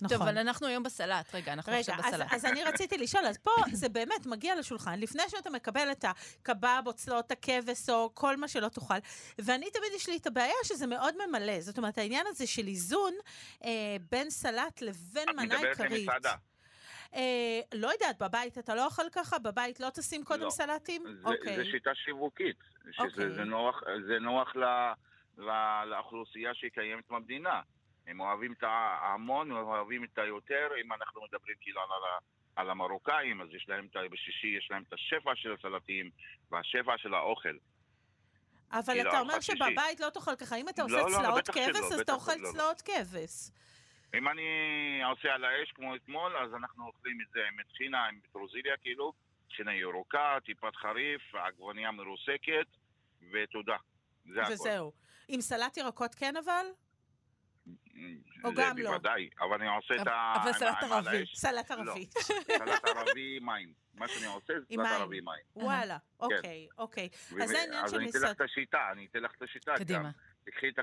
[0.00, 0.28] טוב, נכון.
[0.28, 1.34] אבל אנחנו היום בסלט.
[1.34, 2.32] רגע, אנחנו רגע, עכשיו אז, בסלט.
[2.32, 6.82] אז אני רציתי לשאול, אז פה זה באמת מגיע לשולחן, לפני שאתה מקבל את הקבב
[6.86, 8.94] או צלעות הכבש או כל מה שלא תאכל,
[9.38, 11.60] ואני תמיד יש לי את הבעיה שזה מאוד ממלא.
[11.60, 13.12] זאת אומרת, העניין הזה של איזון
[13.64, 13.70] אה,
[14.10, 16.08] בין סלט לבין את מנה מדברת עיקרית.
[16.08, 16.34] למסעדה.
[17.14, 19.38] אה, לא יודעת, בבית אתה לא אוכל ככה?
[19.38, 20.50] בבית לא תשים קודם לא.
[20.50, 21.02] סלטים?
[21.02, 21.56] זה, אוקיי.
[21.56, 22.56] זה שיטה שיווקית,
[22.92, 23.34] שזה אוקיי.
[23.34, 24.64] זה נוח, זה נוח ל,
[25.38, 27.60] ל, לאוכלוסייה שהיא קיימת במדינה.
[28.10, 31.88] הם אוהבים את ההמון, הם אוהבים את היותר, אם אנחנו מדברים כאילו על,
[32.56, 34.00] על המרוקאים, אז יש להם את ה...
[34.10, 36.10] בשישי יש להם את השפע של הסלטים
[36.50, 37.56] והשפע של האוכל.
[38.72, 39.40] אבל כאילו, אתה אומר.
[39.40, 40.56] שבבית לא תאכל ככה.
[40.56, 42.52] אם אתה עושה לא, לא, צלעות כבש, אז אתה אוכל לא.
[42.52, 43.50] צלעות כבש.
[44.14, 48.20] אם אני עושה על האש כמו אתמול, אז אנחנו אוכלים את זה עם טחינה, עם
[48.20, 49.12] פטרוזיליה כאילו,
[49.48, 52.66] טחינה ירוקה, טיפת חריף, עגבנייה מרוסקת,
[53.32, 53.76] ותודה.
[54.24, 54.52] זה הכל.
[54.52, 54.92] וזהו.
[55.28, 56.66] עם סלט ירקות כן אבל?
[58.44, 58.90] או גם לא?
[58.90, 60.32] בוודאי, אבל אני עושה את ה...
[60.36, 61.26] אבל עם- סלט ערבי.
[61.34, 61.76] סלט לא.
[61.76, 62.06] ערבי.
[62.58, 63.72] סלט ערבי מים.
[63.94, 64.86] מה שאני עושה זה סלט.
[64.86, 65.44] ערבי מים.
[65.56, 67.08] וואלה, אוקיי, אוקיי.
[67.32, 69.42] ו- אז זה העניין אז של אני אתן לך את השיטה, אני אתן לך את
[69.42, 69.74] השיטה.
[69.76, 69.98] קדימה.
[70.02, 70.10] גם.
[70.44, 70.78] תקחי את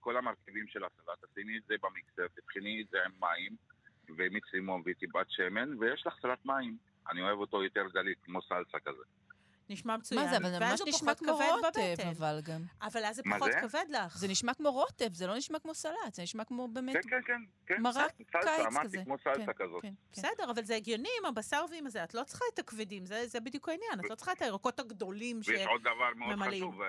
[0.00, 3.56] כל, המרכיבים של הסלט, תשימי את זה במיקסר, תבחיני את זה עם מים,
[4.16, 6.76] ומיץ לימון וטיפת שמן, ויש לך סלט מים.
[7.10, 9.02] אני אוהב אותו יותר דליק, כמו סלסה כזה.
[9.72, 10.20] נשמע מצוין.
[10.24, 11.94] מה זה, אבל זה ממש נשמע כמו רוטב.
[12.18, 12.62] אבל גם.
[12.82, 13.60] אבל אז זה מה פחות זה?
[13.60, 14.16] כבד לך.
[14.18, 17.20] זה נשמע כמו רוטב, זה לא נשמע כמו סלט, זה נשמע כמו באמת כן, כן,
[17.26, 17.40] כן.
[17.66, 17.82] כן.
[17.82, 17.94] מרק
[18.32, 18.98] סלסה, קיץ אמרתי, כזה.
[19.04, 19.82] כמו סלסה כן, כזאת.
[19.82, 19.94] כן, כן.
[20.12, 22.04] בסדר, אבל זה הגיוני עם הבשר ועם הזה.
[22.04, 24.00] את לא צריכה את הכבדים, זה זה בדיוק העניין.
[24.00, 25.48] את לא צריכה את הירקות הגדולים ש...
[25.48, 26.62] ויש עוד דבר מאוד ממלאים.
[26.70, 26.88] חשוב, אה,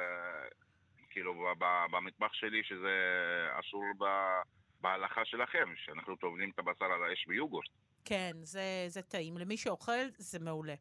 [1.09, 2.95] כאילו ב- ב- במטבח שלי, שזה
[3.59, 4.41] אסור ב-
[4.81, 7.65] בהלכה שלכם, שאנחנו טובלים את הבשר על האש ביוגורט.
[8.05, 9.37] כן, זה, זה טעים.
[9.37, 10.75] למי שאוכל, זה מעולה.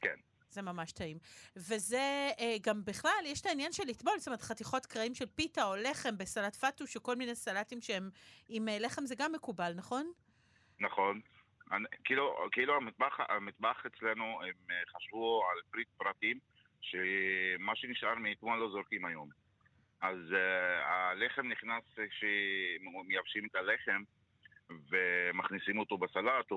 [0.00, 0.16] כן.
[0.52, 1.18] זה ממש טעים.
[1.56, 5.64] וזה אה, גם בכלל, יש את העניין של לטבול, זאת אומרת, חתיכות קרעים של פיתה
[5.64, 8.10] או לחם בסלט פטוש, או כל מיני סלטים שהם
[8.48, 10.12] עם אה, לחם, זה גם מקובל, נכון?
[10.80, 11.20] נכון.
[11.72, 16.38] אני- כאילו, כאילו המטבח, המטבח אצלנו, הם אה, חשבו על פריט פרטים,
[16.80, 19.28] שמה שנשאר מאתמול לא זורקים היום.
[20.00, 20.34] אז uh,
[20.86, 24.02] הלחם נכנס כשמייבשים את הלחם
[24.90, 26.56] ומכניסים אותו בסלט, או,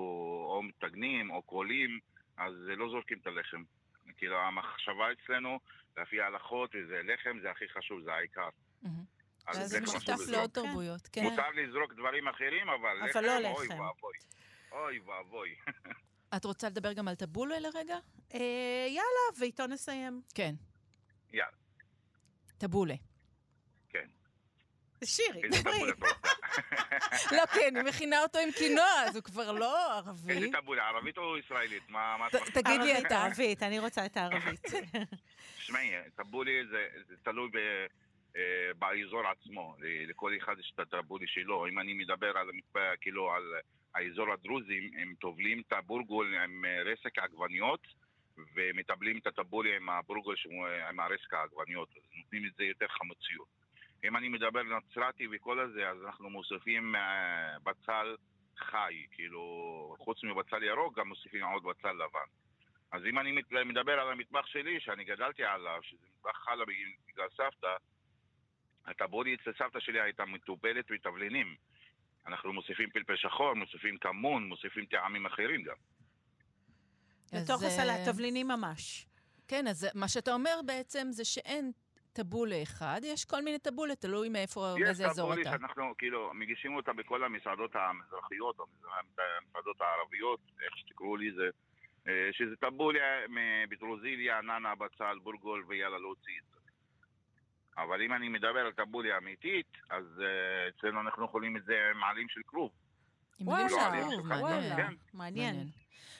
[0.50, 1.98] או מתגנים, או קולים,
[2.36, 3.62] אז אה, לא זורקים את הלחם.
[4.16, 5.58] כאילו, המחשבה אצלנו,
[5.96, 8.48] לפי ההלכות, וזה לחם, זה הכי חשוב, זה העיקר.
[9.46, 10.16] אז זה משותף.
[10.28, 10.62] לעוד כן.
[10.62, 11.22] תרבויות, כן.
[11.22, 13.80] מותר לזרוק דברים אחרים, אבל אבל לחם, לא אוי לחם.
[13.80, 14.14] ואבוי.
[14.72, 15.54] אוי ואבוי.
[16.36, 17.98] את רוצה לדבר גם על טבולה לרגע?
[18.34, 20.22] אה, יאללה, ואיתו נסיים.
[20.34, 20.54] כן.
[21.32, 21.50] יאללה,
[22.58, 22.94] טבולה.
[25.00, 25.06] כן.
[25.06, 25.80] שירי, איזה דברי.
[27.32, 30.50] לא, כי אני מכינה אותו עם קינוע, אז הוא כבר לא איזה ערבי.
[30.52, 31.82] טבולה, ערבית או ישראלית?
[31.88, 32.62] מה מה את מחליטה?
[32.62, 33.24] תגיד לי ערבית, אתה.
[33.24, 34.60] ערבית, אני רוצה את הערבית.
[35.58, 36.86] תשמעי, טבולי זה
[37.22, 37.86] תלוי ב-
[38.36, 38.42] אה,
[38.78, 39.76] באזור עצמו.
[39.78, 41.66] ל- לכל אחד יש את הטבולי שלו.
[41.68, 43.42] אם אני מדבר על המטבע, כאילו על
[43.94, 47.80] האזור הדרוזים, הם טובלים את הבורגול עם אה, רסק העגבניות.
[48.54, 53.48] ומטבלים את הטבולי עם הבורגול שהוא- עם הרסק העגבניות, נותנים את זה יותר חמוציות.
[54.04, 58.16] אם אני מדבר נצרתי וכל הזה, אז אנחנו מוסיפים אה, בצל
[58.58, 59.42] חי, כאילו,
[59.98, 62.28] חוץ מבצל ירוק, גם מוסיפים עוד בצל לבן.
[62.92, 63.32] אז אם אני
[63.64, 66.64] מדבר על המטבח שלי, שאני גדלתי עליו, שזה מטבח חלה
[67.08, 67.76] בגלל סבתא,
[68.86, 71.56] הטבולי אצל סבתא שלי הייתה מטופלת בתבלינים.
[72.26, 75.76] אנחנו מוסיפים פלפל שחור, מוסיפים כמון, מוסיפים טעמים אחרים גם.
[77.32, 79.06] לתוך אז, הסלט, אה, תבלינים ממש.
[79.48, 81.72] כן, אז מה שאתה אומר בעצם זה שאין
[82.16, 85.50] טבולה אחד, יש כל מיני טבולה, תלוי מאיפה, יש מאיזה אזור אתה.
[85.50, 88.64] שאנחנו כאילו מגישים אותה בכל המסעדות המזרחיות, או
[88.98, 91.48] המסעדות הערביות, איך שתקראו לזה,
[92.08, 92.98] אה, שזה טבולי
[93.28, 96.56] מפטרוזיליה, ננה, בצל, בורגול ויאללה להוציא את זה.
[97.78, 102.04] אבל אם אני מדבר על טבוליה אמיתית, אז אה, אצלנו אנחנו אוכלים את זה עם
[102.04, 102.70] עלים של כרוב.
[103.38, 104.28] עם עלים וואלה, של כרוב.
[104.28, 104.76] מעניין.
[104.76, 104.94] כן.
[105.14, 105.56] מעניין.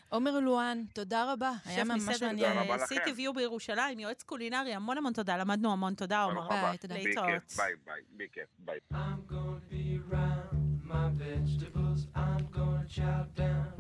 [0.09, 1.53] עומר אלואן, תודה רבה.
[1.65, 2.79] היה ממש מעניין.
[2.87, 6.49] סיטי ויו בירושלים, יועץ קולינרי, המון המון תודה, למדנו המון, תודה עומר.
[6.49, 6.95] ביי, תודה.
[6.95, 7.53] להתראות.
[7.57, 8.79] ביי ביי, בכיף, ביי.
[8.93, 12.01] I'm gonna be around my vegetables.
[12.15, 13.73] I'm gonna chow down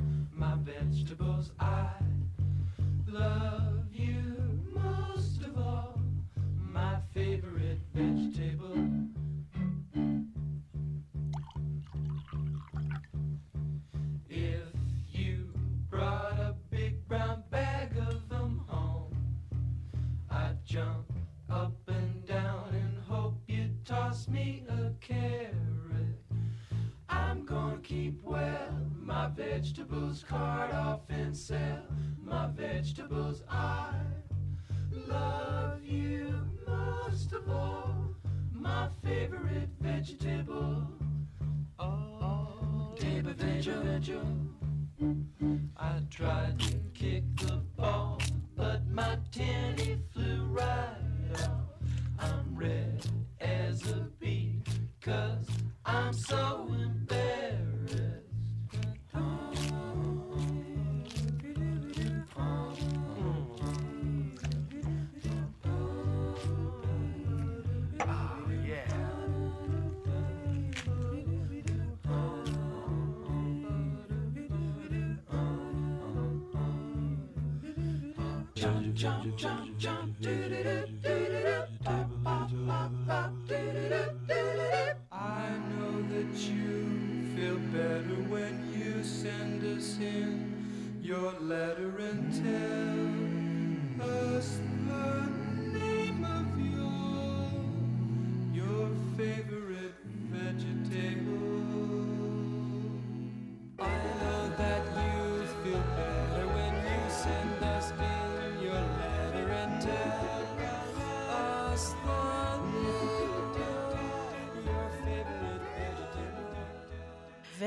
[0.43, 1.47] my vegetables.
[1.61, 1.87] I
[3.19, 4.21] love you
[4.81, 5.93] most of all.
[6.79, 8.81] My favorite vegetable.
[27.97, 31.83] Keep well my vegetables, cart off and sell
[32.23, 33.43] my vegetables.
[33.49, 33.95] I
[35.09, 36.35] love you
[36.67, 38.15] most of all,
[38.53, 40.87] my favorite vegetable.
[41.79, 44.37] Oh, table vegetable.
[45.79, 48.21] I tried to kick the ball,
[48.57, 51.51] but my tenny flew right off.
[52.19, 53.07] I'm red
[53.41, 54.61] as a bee,
[55.01, 55.47] cause
[55.85, 56.67] I'm so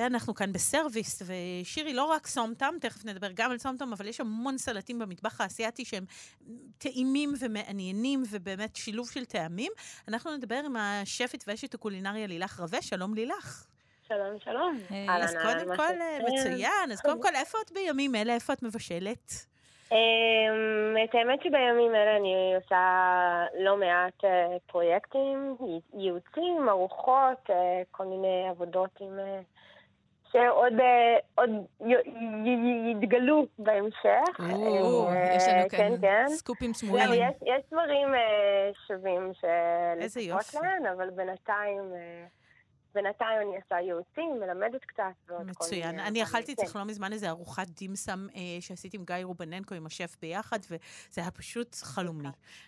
[0.10, 4.58] ואנחנו כאן בסרוויס, ושירי, לא רק סומטם, תכף נדבר גם על סומטם, אבל יש המון
[4.58, 6.04] סלטים במטבח האסייתי שהם
[6.78, 9.72] טעימים ומעניינים, ובאמת שילוב של טעמים.
[10.08, 13.68] אנחנו נדבר עם השפית ואשת הקולינריה לילך רווה, שלום לילך.
[14.08, 14.78] שלום, שלום.
[14.92, 16.34] אהלן, אז קודם כל, שלומכם?
[16.34, 16.92] מצוין.
[16.92, 18.34] אז קודם כל, איפה את בימים אלה?
[18.34, 19.46] איפה את מבשלת?
[19.92, 25.56] אמ, את האמת שבימים אלה אני עושה לא מעט אה, פרויקטים,
[25.94, 29.20] ייעוצים, ארוחות, אה, כל מיני עבודות עם...
[30.32, 31.50] שעוד אה, עוד
[32.92, 34.40] יתגלו בהמשך.
[34.54, 36.28] או, אה, יש לנו כן, כאן כן.
[36.28, 37.10] סקופים סמויים.
[37.14, 39.32] יש, יש דברים אה, שווים
[40.22, 40.58] יופי.
[40.62, 41.94] להן, אבל בינתיים,
[42.94, 45.90] בינתיים אני עושה ייעוצים, מלמדת קצת ועוד כל מצוין.
[45.96, 46.08] מיני...
[46.08, 46.62] אני אכלתי כן.
[46.64, 50.82] אצלך לא מזמן איזה ארוחת דימסם אה, שעשיתי עם גיא רובננקו, עם השף ביחד, וזה
[51.22, 52.28] היה פשוט חלומי.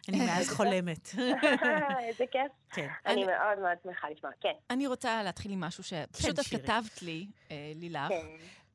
[0.09, 1.09] אני מאז חולמת.
[2.07, 2.51] איזה כיף.
[2.69, 2.87] כן.
[3.05, 4.53] אני מאוד מאוד שמחה לשמוע, כן.
[4.69, 6.63] אני רוצה להתחיל עם משהו שפשוט את שירי.
[6.63, 8.25] כתבת לי, אה, לילך, כן.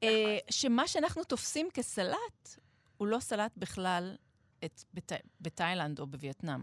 [0.02, 2.48] אה, שמה שאנחנו תופסים כסלט,
[2.96, 4.16] הוא לא סלט בכלל
[4.64, 6.60] את- בת- בתאילנד או בווייטנאם.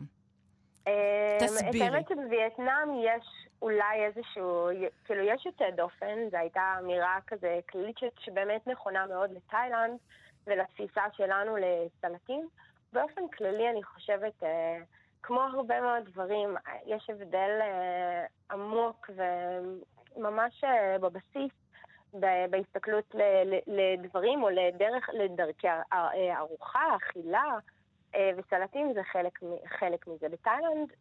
[0.88, 1.88] אה, תסבירי.
[1.88, 3.26] את האמת שבווייטנאם יש
[3.64, 4.70] אולי איזשהו,
[5.06, 10.00] כאילו יש יוצא דופן, זו הייתה אמירה כזה כללית שבאמת נכונה מאוד לתאילנד
[10.48, 12.48] ולתפיסה שלנו לסלטים.
[12.94, 14.78] באופן כללי אני חושבת, אה,
[15.22, 19.10] כמו הרבה מאוד דברים, אה, יש הבדל אה, עמוק
[20.16, 21.52] וממש אה, בבסיס
[22.50, 27.58] בהסתכלות ל- ל- לדברים או לדרך, לדרכי ה- ה- ארוחה, אכילה.
[28.16, 29.40] אה, וסלטים זה חלק,
[29.80, 30.30] חלק מזה.
[30.30, 30.94] בתאילנד,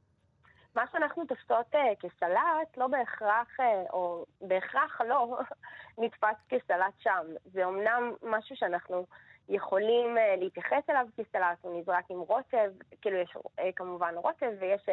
[0.74, 5.38] מה שאנחנו תופסות אה, כסלט, לא בהכרח, אה, או בהכרח לא,
[5.98, 7.26] נתפס כסלט שם.
[7.44, 9.06] זה אמנם משהו שאנחנו
[9.48, 13.36] יכולים אה, להתייחס אליו כסלט, הוא נזרק עם רוטב, כאילו יש
[13.76, 14.86] כמובן רוטב ויש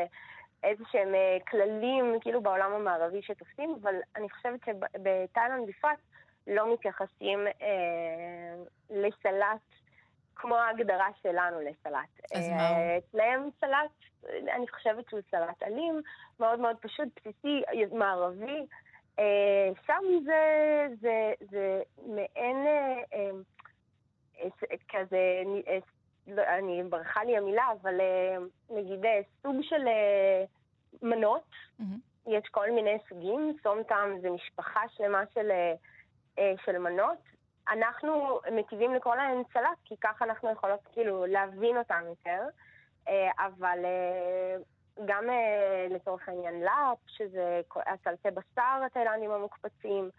[0.64, 1.14] איזה שהם
[1.50, 6.00] כללים, כאילו בעולם המערבי שתופסים, אבל אני חושבת שבתאילנד בפרט
[6.48, 8.56] לא מתייחסים אה,
[8.90, 9.62] לסלט
[10.40, 12.34] כמו ההגדרה שלנו לסלט.
[12.36, 12.98] אז אה, מה הוא?
[12.98, 13.92] אצלם סלט,
[14.56, 16.02] אני חושבת שהוא סלט אלים,
[16.40, 18.66] מאוד מאוד פשוט, בסיסי, מערבי.
[19.20, 22.68] אה, שם זה, זה, זה מעין
[23.14, 23.30] אה,
[24.90, 25.44] כזה,
[26.28, 28.02] לא, אני ברחה לי המילה, אבל
[28.70, 29.06] נגיד
[29.42, 29.88] סוג של
[31.02, 31.50] מנות,
[31.80, 32.00] מהמם.
[32.28, 35.52] יש כל מיני סוגים, סומטם זה משפחה שלמה של,
[36.66, 37.18] של מנות.
[37.70, 42.44] אנחנו מטיבים לקרוא להן סלט, כי ככה אנחנו יכולות כאילו להבין אותן יותר,
[43.08, 44.58] אה, אבל אה,
[45.06, 50.10] גם אה, לצורך העניין לאפ, שזה הסלטי בשר התאילנדים המוקפצים,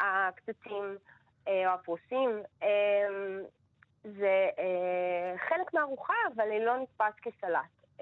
[0.00, 0.96] הקצצים
[1.46, 2.42] או הפרוסים.
[4.04, 4.48] זה
[5.48, 8.00] חלק מהארוחה, אבל היא לא נתפס כסלט.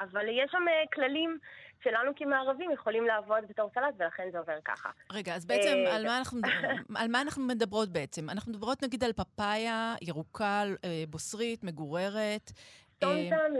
[0.00, 0.64] אבל יש שם
[0.94, 1.38] כללים
[1.82, 4.90] שלנו כמערבים יכולים לעבוד בתור סלט, ולכן זה עובר ככה.
[5.12, 6.40] רגע, אז בעצם אה, על מה אנחנו
[7.00, 8.30] על מה אנחנו מדברות בעצם?
[8.30, 12.50] אנחנו מדברות נגיד על פפאיה ירוקה, אה, בוסרית, מגוררת.
[12.50, 12.58] אה,
[12.98, 13.52] טומטם,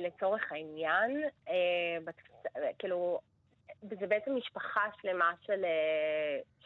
[0.00, 1.22] לצורך העניין,
[2.78, 3.20] כאילו,
[3.82, 5.64] זה בעצם משפחה שלמה של,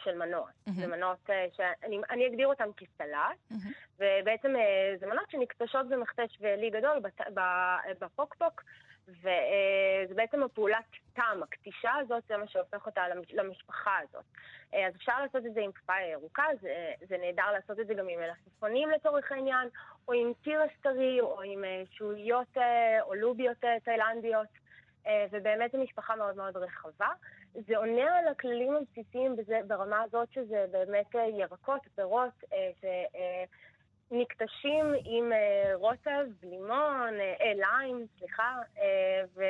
[0.05, 0.51] של מנות.
[0.67, 0.81] מהמם.
[0.81, 3.73] זה מנות שאני אני אגדיר אותן כסלט, מהמם.
[3.99, 4.55] ובעצם
[5.01, 7.01] זה מנות שנקטשות במכתש ועלי גדול
[8.01, 8.63] בפוקפוק,
[9.09, 14.25] וזה בעצם הפעולת טעם, הקטישה הזאת, זה מה שהופך אותה למש- למשפחה הזאת.
[14.75, 17.95] אה, אז אפשר לעשות את זה עם פפאיה ירוקה, זה, זה נהדר לעשות את זה
[17.95, 19.69] גם עם מלפפונים לצורך העניין,
[20.09, 24.49] או עם תירס טרי, או עם אה, שהויות אה, או לוביות תאילנדיות,
[25.31, 27.09] ובאמת זו משפחה מאוד מאוד רחבה.
[27.53, 29.37] זה עונה על הכללים הבסיסיים
[29.67, 32.45] ברמה הזאת שזה באמת ירקות, פירות,
[32.81, 32.85] ש...
[34.11, 39.45] נקטשים עם אה, רוטב, לימון, אה, אה, ליים, סליחה, אה,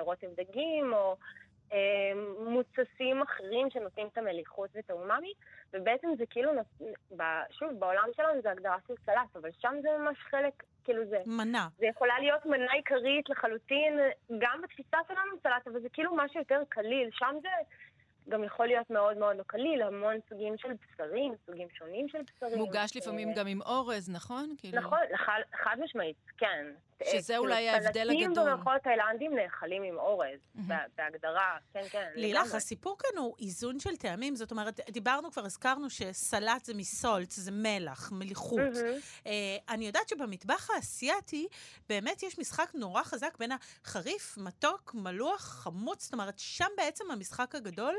[0.00, 1.16] ורוטב דגים, או
[2.46, 5.32] מוצסים אחרים שנותנים את המליחות ואת האומאמי,
[5.72, 6.52] ובעצם זה כאילו,
[7.50, 11.68] שוב, בעולם שלנו זה הגדרה של סלט, אבל שם זה ממש חלק, כאילו זה, מנה.
[11.78, 13.98] זה יכולה להיות מנה עיקרית לחלוטין,
[14.38, 17.48] גם בתפיסה שלנו סלט, אבל זה כאילו משהו יותר קליל, שם זה...
[18.28, 22.58] גם יכול להיות מאוד מאוד לא קליל, המון סוגים של בשרים, סוגים שונים של בשרים.
[22.58, 24.54] מוגש לפעמים אה, גם עם אורז, נכון?
[24.58, 26.66] כאילו- נכון, חד, חד משמעית, כן.
[27.12, 28.52] שזה כאילו, אולי ההבדל הגדול.
[28.52, 30.38] במרכאות תאילנדים נאכלים עם אורז.
[30.54, 32.10] בה- בהגדרה, כן, כן.
[32.14, 32.56] לילך, לגמרי.
[32.56, 37.50] הסיפור כאן הוא איזון של טעמים, זאת אומרת, דיברנו כבר, הזכרנו שסלט זה מסולט, זה
[37.50, 38.58] מלח, מליחות.
[38.58, 38.98] מהמם.
[39.26, 39.32] אה,
[39.68, 41.48] אני יודעת שבמטבח האסייתי
[41.88, 47.54] באמת יש משחק נורא חזק בין החריף, מתוק, מלוח, חמוץ, זאת אומרת, שם בעצם המשחק
[47.54, 47.94] הגדול.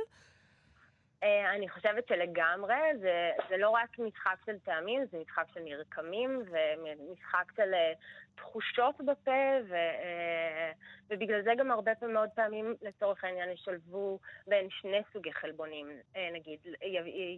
[1.26, 6.42] אה, אני חושבת שלגמרי, זה, זה לא רק משחק של טעמים, זה משחק של מרקמים
[6.46, 7.94] ומשחק של אה,
[8.36, 10.72] תחושות בפה, ו, אה,
[11.10, 15.88] ובגלל זה גם הרבה פעמים, מאוד פעמים, לצורך העניין, ישלבו בין שני סוגי חלבונים,
[16.34, 16.60] נגיד,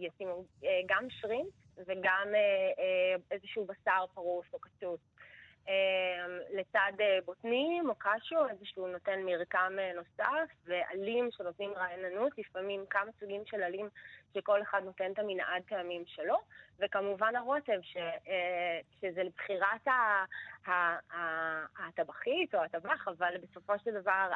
[0.00, 0.44] ישימו
[0.86, 1.50] גם שרימפ
[1.86, 2.28] וגם
[3.30, 5.00] איזשהו בשר פרוס או קצוץ.
[5.68, 12.84] אה, לצד אה, בוטנים או קשיו, איזשהו נותן מרקם אה, נוסף, ועלים שנותנים רעננות, לפעמים
[12.90, 13.88] כמה סוגים של עלים
[14.34, 16.36] שכל אחד נותן את המנעד טעמים שלו,
[16.78, 19.86] וכמובן הרוטב, ש, אה, שזה לבחירת
[21.88, 24.30] הטבחית או הטבח, אבל בסופו של דבר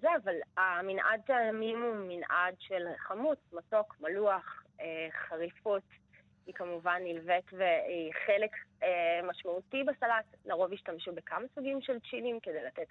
[0.00, 4.62] זה, אבל המנעד טעמים הוא מנעד של חמוץ, מתוק, מלוח,
[5.28, 5.82] חריפות.
[6.46, 8.50] היא כמובן נלווית והיא חלק
[8.82, 10.24] אה, משמעותי בסלט.
[10.44, 12.86] לרוב השתמשו בכמה סוגים של צ'ילים כדי לתת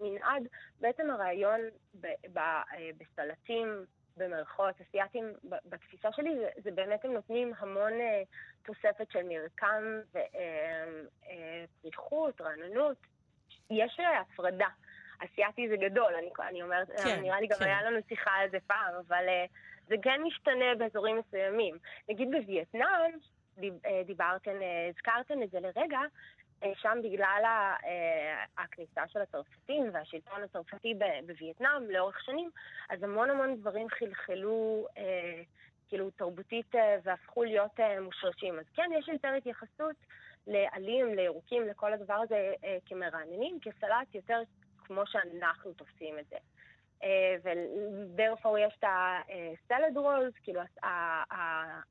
[0.00, 0.42] מנעד.
[0.80, 1.60] בעצם הרעיון
[2.00, 2.62] ב, ב, אה,
[2.98, 3.84] בסלטים,
[4.16, 8.22] במרכאות אסייתיים, ב- בתפיסה שלי, זה, זה באמת הם נותנים המון אה,
[8.62, 10.00] תוספת של מרקם
[11.82, 12.96] ופריחות, רעננות.
[13.70, 14.68] יש אה, הפרדה.
[15.24, 17.64] אסייתי זה גדול, אני, אני אומרת, כן, נראה לי גם כן.
[17.64, 19.44] היה לנו שיחה על זה פעם, אבל אה,
[19.90, 21.76] זה כן משתנה באזורים מסוימים.
[22.08, 23.12] נגיד בווייטנאם,
[23.62, 26.00] אה, דיברתן, אה, הזכרתן את זה לרגע,
[26.62, 27.42] אה, שם בגלל
[28.58, 30.94] הכניסה של הצרפתים והשלטון הצרפתי
[31.26, 32.50] בווייטנאם לאורך שנים,
[32.90, 34.86] אז המון המון דברים חלחלו
[35.88, 38.58] כאילו תרבותית והפכו להיות מושרשים.
[38.58, 39.96] אז כן, יש יותר התייחסות
[40.46, 42.52] לעלים, לירוקים, לכל הדבר הזה
[42.86, 44.42] כמרעננים, כסלט יותר
[44.84, 46.36] כמו שאנחנו תופסים את זה.
[47.02, 50.60] אה, ודרפור יש את הסלד רולס, כאילו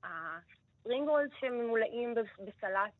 [0.04, 2.92] הספרינג רולס שממולאים בס- בסלט,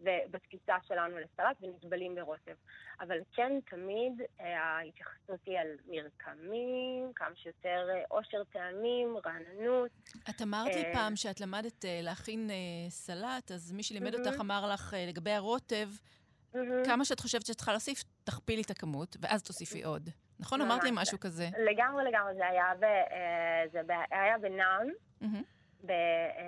[0.00, 2.54] ובתפיסה שלנו לסלט ונטבלים ברוטב.
[3.00, 9.90] אבל כן, תמיד אה, ההתייחסות היא על מרקמים, כמה שיותר אה, עושר טעמים, רעננות.
[10.30, 12.50] את אמרת לי פעם שאת למדת להכין
[12.88, 14.14] סלט, אז מי שלימד.
[14.14, 15.88] אותך אמר לך לגבי הרוטב.
[16.84, 20.10] כמה שאת חושבת שאת צריכה להוסיף, תכפילי את הכמות, ואז תוסיפי עוד.
[20.40, 20.60] נכון?
[20.60, 20.90] אמרת לי.
[20.92, 21.44] משהו כזה.
[21.58, 24.88] לגמרי לגמרי, זה היה, ב, אה, זה היה בנאם.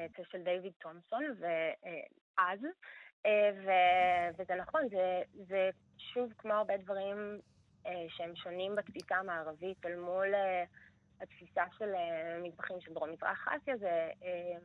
[0.07, 2.59] אצל של דיוויד תומסון, ואז,
[3.27, 7.41] אה, ו- וזה נכון, זה, זה שוב כמו הרבה דברים
[7.87, 10.65] אה, שהם שונים בתפיסה המערבית אל מול אה,
[11.21, 14.59] התפיסה של אה, מטבחים של דרום מזרח אסיה, זה אה,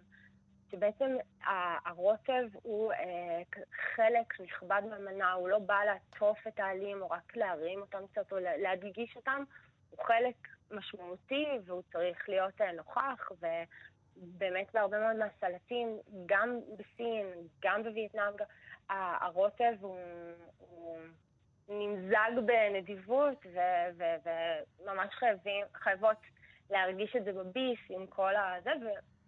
[0.72, 1.18] שבעצם
[1.86, 3.42] הרוטב הוא אה,
[3.96, 8.40] חלק נכבד מהמנה, הוא לא בא לעטוף את העלים או רק להרים אותם קצת או
[8.40, 9.44] לה- להדגיש אותם,
[9.90, 10.36] הוא חלק
[10.72, 13.32] משמעותי והוא צריך להיות אה, נוכח,
[14.18, 17.28] ובאמת בהרבה מאוד מהסלטים, גם בסין,
[17.62, 18.34] גם בווייטנאם,
[18.90, 19.98] הרוטב הוא,
[20.60, 20.98] הוא
[21.70, 24.26] נמזג בנדיבות, ו- ו-
[24.84, 26.18] וממש חייבים, חייבות
[26.70, 28.72] להרגיש את זה בביס עם כל הזה,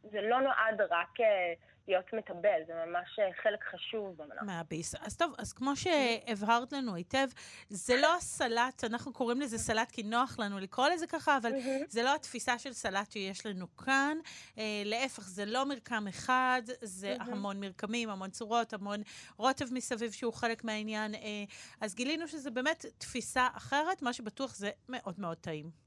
[0.07, 1.53] וזה לא נועד רק אה,
[1.87, 4.41] להיות מטבל, זה ממש אה, חלק חשוב במנה.
[4.41, 4.95] מהביס.
[4.95, 7.27] אז טוב, אז כמו שהבהרת לנו היטב,
[7.69, 11.51] זה לא הסלט, אנחנו קוראים לזה סלט כי נוח לנו לקרוא לזה ככה, אבל
[11.87, 14.17] זה לא התפיסה של סלט שיש לנו כאן.
[14.57, 19.01] אה, להפך, זה לא מרקם אחד, זה המון מרקמים, המון צורות, המון
[19.37, 21.15] רוטב מסביב שהוא חלק מהעניין.
[21.15, 21.19] אה,
[21.81, 25.86] אז גילינו שזה באמת תפיסה אחרת, מה שבטוח זה מאוד מאוד טעים.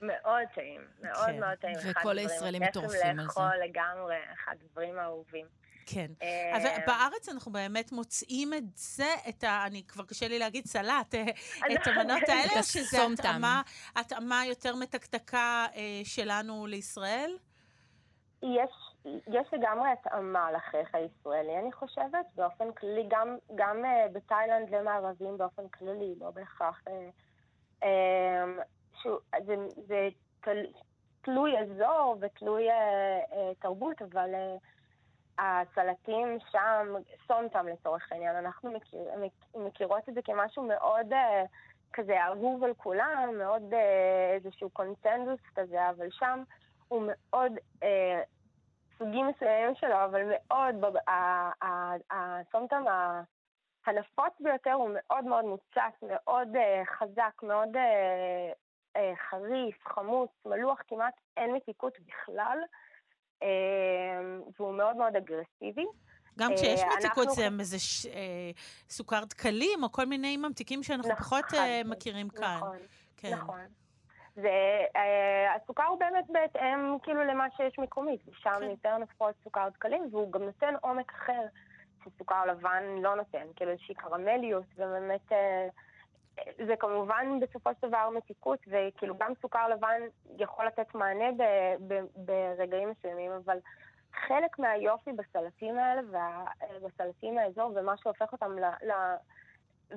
[0.00, 1.40] מאוד טעים, מאוד כן.
[1.40, 1.76] מאוד טעים.
[1.90, 3.22] וכל הישראלים מטורפים על זה.
[3.22, 5.46] לאכול לגמרי, אחד הדברים האהובים.
[5.86, 6.06] כן.
[6.22, 9.66] אה, אבל בארץ אנחנו באמת מוצאים את זה, את ה...
[9.66, 11.24] אני כבר קשה לי להגיד סלט, אה,
[11.74, 12.98] את המנות האלה, או שזה.
[13.12, 13.62] התאמה,
[13.96, 17.38] התאמה יותר מתקתקה אה, שלנו לישראל?
[18.42, 18.70] יש,
[19.26, 25.68] יש לגמרי התאמה לחיך הישראלי, אני חושבת, באופן כללי, גם, גם uh, בתאילנד למערבים באופן
[25.68, 26.80] כללי, לא בהכרח.
[26.86, 26.90] Uh,
[27.82, 27.86] um,
[29.46, 29.54] זה,
[29.86, 30.08] זה
[30.40, 30.66] תל,
[31.20, 36.86] תלוי אזור ותלוי uh, uh, תרבות, אבל uh, הסלטים שם,
[37.26, 41.46] סונטם לצורך העניין, אנחנו מכיר, מכ- מכירות את זה כמשהו מאוד uh,
[41.92, 43.76] כזה אהוב על כולם, מאוד uh,
[44.34, 46.42] איזשהו קונצנזוס כזה, אבל שם
[46.90, 48.22] הוא מאוד, אה,
[48.98, 50.74] סוגים מסוימים שלו, אבל מאוד,
[52.10, 52.84] הסומטם
[53.86, 57.76] הנפוץ ביותר הוא מאוד מאוד מוצק, מאוד אה, חזק, מאוד
[58.96, 62.58] אה, חריף, חמוץ, מלוח, כמעט אין מתיקות בכלל,
[63.42, 63.48] אה,
[64.58, 65.86] והוא מאוד מאוד אגרסיבי.
[66.38, 68.50] גם אה, כשיש אנחנו- מתיקות זה עם איזה ש- אה,
[68.88, 72.56] סוכר דקלים, או כל מיני ממתיקים שאנחנו נכון, פחות אה, כן, מכירים כאן.
[72.56, 72.76] נכון.
[73.16, 73.30] כן.
[73.34, 73.60] נכון.
[74.36, 74.48] זה,
[74.96, 78.62] אה, הסוכר הוא באמת בהתאם כאילו למה שיש מקומית, ושם כן.
[78.70, 81.42] יותר נפוץ סוכר דקלים, והוא גם נותן עומק אחר
[82.04, 85.68] שסוכר לבן לא נותן, כאילו איזושהי קרמליות, ובאמת אה,
[86.66, 90.00] זה כמובן בסופו של דבר מתיקות, וכאילו גם סוכר לבן
[90.38, 91.42] יכול לתת מענה ב,
[91.88, 93.58] ב, ברגעים מסוימים, אבל
[94.26, 96.02] חלק מהיופי בסלטים האלה,
[96.80, 98.64] ובסלטים מהאזור, ומה שהופך אותם ל...
[98.64, 98.92] ל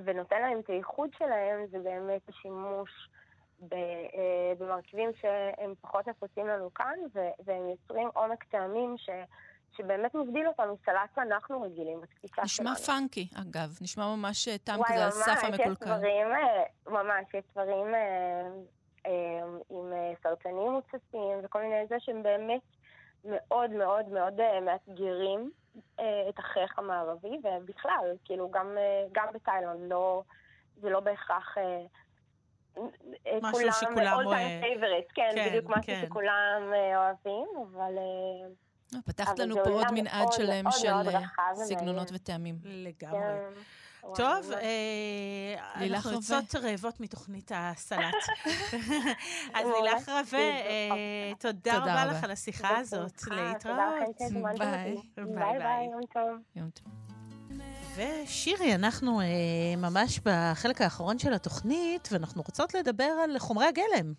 [0.04, 3.10] ונותן להם את הייחוד שלהם, זה באמת השימוש
[3.74, 7.00] אה, במרכיבים שהם פחות נפוצים לנו כאן,
[7.46, 9.10] והם יוצרים עומק טעמים ש-
[9.78, 12.72] שבאמת מבדיל אותנו מסלט שאנחנו רגילים בתפיסה שלנו.
[12.72, 13.78] נשמע פאנקי, אגב.
[13.82, 15.86] נשמע ממש אה, טעם וואי, כזה על סף ממש, יש המקולקל.
[15.86, 19.94] דברים, אה, ממש, יש דברים אה, עם
[20.24, 22.62] סרטנים מוצצים וכל מיני זה שהם באמת
[23.26, 25.52] מאוד מאוד מאוד מאתגרים
[26.30, 28.78] את החיך המערבי, ובכלל, כאילו, גם,
[29.12, 30.24] גם בתאילנד, לא,
[30.82, 31.58] זה לא בהכרח...
[33.42, 36.02] משהו כולם, שכולם, all time אה, favorite, כן, כן, בדיוק משהו כן.
[36.06, 37.94] שכולם אוהבים, אבל...
[39.06, 41.22] פתחת לנו פה עוד מנעד שלם של אה,
[41.56, 42.10] סגנונות.
[42.14, 42.56] וטעמים.
[42.64, 43.20] לגמרי.
[43.22, 44.52] כן, טוב.
[44.52, 46.12] אה, אנחנו.
[46.12, 48.14] יוצאות רעבות מתוכנית הסלט.
[49.54, 49.68] אז.
[49.68, 52.06] לילך רווה, אה, תודה רבה.
[52.06, 53.22] לך על השיחה הזאת.
[53.32, 53.78] להתראות.
[54.60, 54.96] ביי.
[55.16, 56.40] ביי, ביי יום טוב.
[56.56, 56.88] יום טוב.
[57.96, 59.26] ושירי, אנחנו אה,
[59.78, 64.14] ממש בחלק האחרון של התוכנית, ואנחנו רוצות לדבר על חומרי הגלם.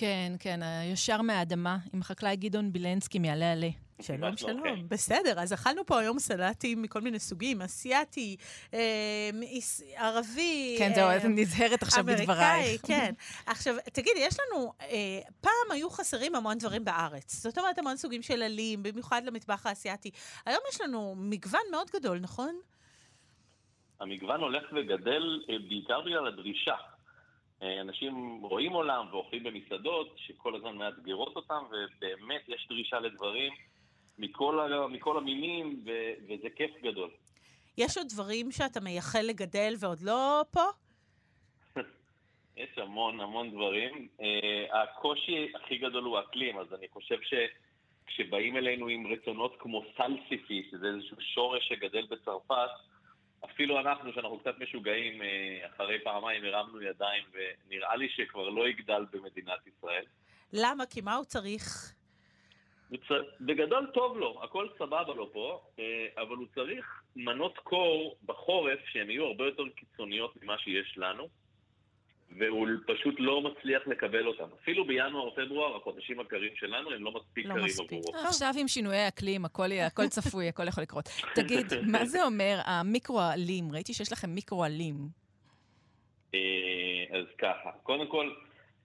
[0.00, 0.60] כן, כן,
[0.92, 3.68] ישר מהאדמה, עם החקלאי גדעון בילנסקי מעלה עלה.
[4.02, 4.62] שלום, שלומכם?
[4.68, 4.88] שלום.
[4.88, 8.36] בסדר, אז אכלנו פה היום סלטים מכל מיני סוגים, אסיאתי,
[8.74, 8.80] אה,
[9.42, 10.76] איס- ערבי.
[10.78, 12.86] כן, אה, זהו, אני נזהרת עכשיו אמריקאי, בדברייך.
[12.86, 13.12] כן.
[13.46, 14.86] עכשיו, תגידי, יש לנו, אה,
[15.40, 17.34] פעם היו חסרים המון דברים בארץ.
[17.34, 20.10] זאת אומרת, המון סוגים של עלים, במיוחד למטבח האסייתי.
[20.46, 22.54] היום יש לנו מגוון מאוד גדול, נכון?
[24.00, 26.74] המגוון הולך וגדל אה, בעיקר בגלל הדרישה.
[27.62, 33.52] אה, אנשים רואים עולם ואוכלים במסעדות שכל הזמן מאתגרות אותם, ובאמת יש דרישה לדברים
[34.18, 37.10] מכל, ה- מכל המינים, ו- וזה כיף גדול.
[37.78, 40.64] יש עוד דברים שאתה מייחל לגדל ועוד לא פה?
[42.56, 44.08] יש המון המון דברים.
[44.20, 50.68] אה, הקושי הכי גדול הוא האקלים, אז אני חושב שכשבאים אלינו עם רצונות כמו סלסיפי,
[50.70, 52.70] שזה איזשהו שורש שגדל בצרפת,
[53.60, 59.04] אפילו אנחנו, שאנחנו קצת משוגעים, אה, אחרי פעמיים הרמנו ידיים, ונראה לי שכבר לא יגדל
[59.12, 60.04] במדינת ישראל.
[60.52, 60.86] למה?
[60.86, 61.94] כי מה הוא צריך?
[63.40, 69.10] בגדול טוב לו, הכל סבבה לו פה, אה, אבל הוא צריך מנות קור בחורף שהן
[69.10, 71.28] יהיו הרבה יותר קיצוניות ממה שיש לנו,
[72.38, 74.44] והוא פשוט לא מצליח לקבל אותן.
[74.62, 77.92] אפילו בינואר-פברואר, החודשים הקרים שלנו, הם לא מספיק לא קרים מספיק.
[77.92, 78.26] עבורו.
[78.26, 81.04] עכשיו עם שינויי אקלים, הכל יהיה- הכל צפוי, הכל יכול לקרות.
[81.34, 83.72] תגיד, מה זה אומר המיקרו-עלים?
[83.72, 84.94] ראיתי שיש לכם מיקרו-עלים.
[86.34, 86.38] אה,
[87.18, 88.30] אז ככה, קודם כל,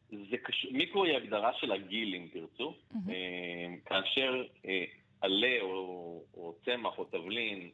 [0.10, 2.76] זה קשור, מיקרו היא הגדרה של הגיל, אם תרצו.
[3.10, 3.14] אה,
[3.86, 4.84] כאשר אה,
[5.22, 5.68] עלה או,
[6.34, 7.70] או צמח או תבלין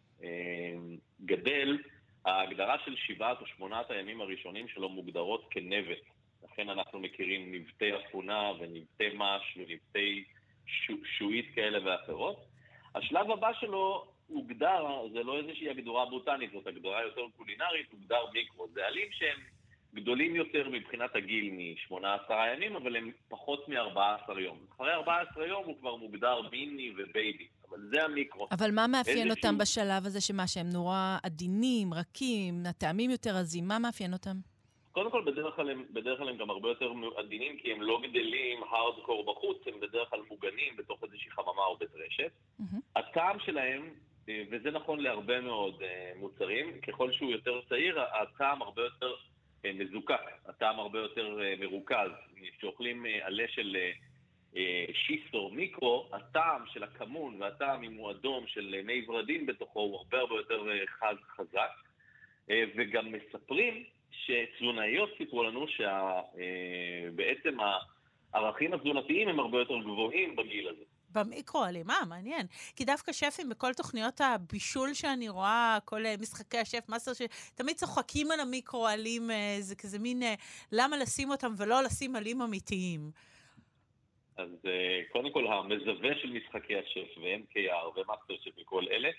[1.25, 1.77] גדל,
[2.25, 6.01] ההגדרה של שבעת או שמונת הימים הראשונים שלו מוגדרות כנבט.
[6.43, 10.23] לכן אנחנו מכירים נבטי אפונה ונבטי מש ונבטי
[10.65, 12.45] שו, שועית כאלה ואחרות.
[12.95, 18.67] השלב הבא שלו הוגדר, זה לא איזושהי הגדרה בוטנית, זאת הגדרה יותר קולינרית, הוגדר מיקרו.
[18.73, 19.39] זה עלים שהם
[19.93, 24.57] גדולים יותר מבחינת הגיל מ-18 ימים, אבל הם פחות מ-14 יום.
[24.75, 28.47] אחרי 14 יום הוא כבר מוגדר מיני ובייבי, אבל זה המיקרו.
[28.51, 33.67] אבל מה מאפיין איזשהו- אותם בשלב הזה, שמה, שהם נורא עדינים, רכים, הטעמים יותר עזים,
[33.67, 34.37] מה מאפיין אותם?
[34.91, 38.01] קודם כל, בדרך כלל, הם, בדרך כלל הם גם הרבה יותר עדינים, כי הם לא
[38.03, 42.31] גדלים הארדקור בחוץ, הם בדרך כלל מוגנים בתוך איזושהי חממה או בית רשת.
[42.59, 42.79] מהמם.
[42.95, 43.89] הטעם שלהם,
[44.29, 49.13] אה, וזה נכון להרבה מאוד אה, מוצרים, ככל שהוא יותר צעיר, הטעם הרבה יותר
[49.65, 52.11] אה, מזוקק, הטעם הרבה יותר מרוכז.
[52.57, 53.77] כשאוכלים עלה של
[54.55, 59.45] אה, אה, שיסטור מיקרו, הטעם של הכמון והטעם, אם הוא אדום, של אה, מי ורדים
[59.45, 61.71] בתוכו, הוא הרבה הרבה יותר אה, חז, חזק.
[62.75, 67.57] וגם מספרים שתזונאיות סיפרו לנו שבעצם
[68.33, 70.83] הערכים התזונתיים הם הרבה יותר גבוהים בגיל הזה.
[71.11, 72.47] במיקרו-עלים, אה, מעניין.
[72.75, 78.31] כי דווקא שפים בכל תוכניות הבישול שאני רואה, כל אה, משחקי השף, מאסטר שתמיד צוחקים
[78.31, 80.33] על המיקרו-עלים, אה, זה כזה מין, אה,
[80.71, 83.11] למה לשים אותם ולא לשים עלים אמיתיים.
[84.41, 89.09] אז אה, קודם כל, המזווה של משחקי השף ו-MKR ומאסטר שף וכל אלה,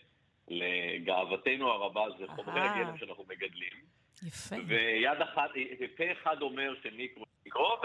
[0.49, 2.61] לגאוותנו הרבה זה חומרי.
[2.61, 4.03] הגלם שאנחנו מגדלים.
[4.27, 4.57] יפה.
[4.69, 5.51] ויד אחת,
[5.81, 7.77] ופה אחד אומר שמיקרו מיקרו,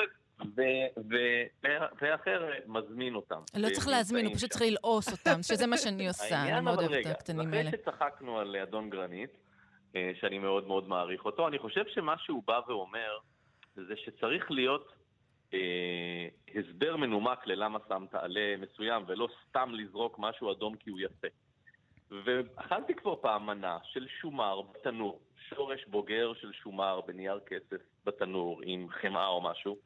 [0.55, 3.39] ו- ופה אחר מזמין אותם.
[3.55, 7.05] לא צריך להזמין, הוא פשוט צריך ללעוס אותם, שזה מה שאני עושה, אני מאוד אוהבת
[7.05, 7.69] את הקטנים האלה.
[7.69, 9.29] אחרי שצחקנו על אדון גרנית,
[9.95, 13.17] אה, שאני מאוד מאוד מעריך אותו, אני חושב שמה שהוא בא ואומר,
[13.75, 14.93] זה שצריך להיות
[15.53, 21.27] אה, הסבר מנומק ללמה שמת עלה מסוים, ולא סתם לזרוק משהו אדום כי הוא יפה.
[22.11, 25.19] ואכלתי כבר פעם מנה של שומר בתנור,
[25.49, 29.77] שורש בוגר של שומר בנייר כסף בתנור עם חמאה או משהו,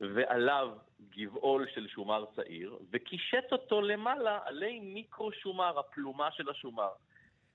[0.00, 0.68] ועליו
[1.16, 6.90] גבעול של שומר צעיר, וקישט אותו למעלה עלי מיקרו שומר, הפלומה של השומר.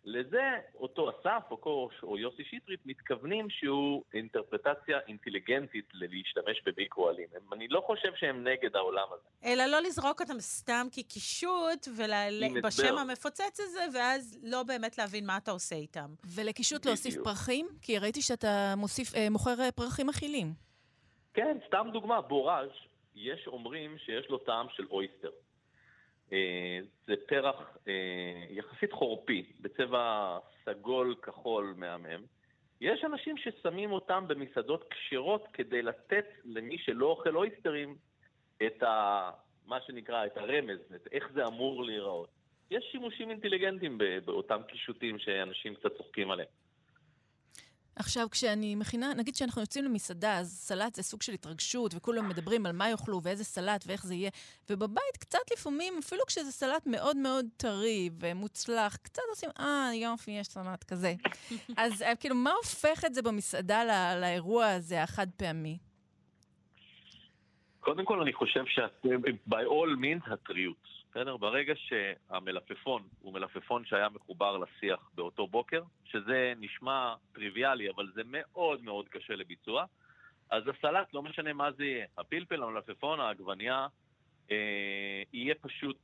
[0.05, 0.41] לזה
[0.75, 7.27] אותו אסף או, קוש, או יוסי שטרית מתכוונים שהוא אינטרפרטציה אינטליגנטית ללהשתמש במיקרו-עלים.
[7.35, 9.23] הם- אני לא חושב שהם נגד העולם הזה.
[9.51, 12.97] אלא לא לזרוק אותם סתם כקישוט, ובשם.
[12.97, 16.09] המפוצץ הזה, ואז לא באמת להבין מה אתה עושה איתם.
[16.35, 17.15] ולקישוט להוסיף.
[17.23, 17.67] פרחים?
[17.81, 20.53] כי ראיתי שאתה מוסיף, אה, מוכר אה, פרחים אכילים.
[21.33, 22.69] כן, סתם דוגמה, בוראז',
[23.15, 25.29] יש אומרים שיש לו טעם של אויסטר.
[26.33, 27.93] אה, זה פרח אה,
[28.49, 32.23] יחסית חורפי, בצבע סגול כחול מהמם.
[32.81, 37.95] יש אנשים ששמים אותם במסעדות כשרות כדי לתת למי שלא אוכל אויסטרים
[38.65, 39.29] את ה...
[39.65, 42.29] מה שנקרא, את הרמז, את איך זה אמור להיראות.
[42.71, 46.49] יש שימושים אינטליגנטיים באותם קישוטים שאנשים קצת צוחקים עליהם.
[47.95, 52.65] עכשיו, כשאני מכינה, נגיד שאנחנו יוצאים למסעדה, אז סלט זה סוג של התרגשות, וכולם מדברים
[52.65, 54.29] על מה יאכלו ואיזה סלט ואיך זה יהיה.
[54.69, 60.47] ובבית קצת לפעמים, אפילו כשזה סלט מאוד מאוד טרי ומוצלח, קצת עושים, אה, יופי, יש
[60.47, 61.13] סלט כזה.
[61.77, 65.77] אז אה, כאילו, מה הופך את זה במסעדה לא, לאירוע הזה, החד פעמי?
[67.79, 71.00] קודם כל, אני חושב שאתם, by all means, הטריות.
[71.11, 71.37] בסדר?
[71.37, 78.83] ברגע שהמלפפון הוא מלפפון שהיה מחובר לשיח באותו בוקר, שזה נשמע טריוויאלי, אבל זה מאוד
[78.83, 79.85] מאוד קשה לביצוע,
[80.49, 83.87] אז הסלט, לא משנה מה זה יהיה, הפלפל, המלפפון, העגבנייה,
[84.51, 85.97] אה, יהיה פשוט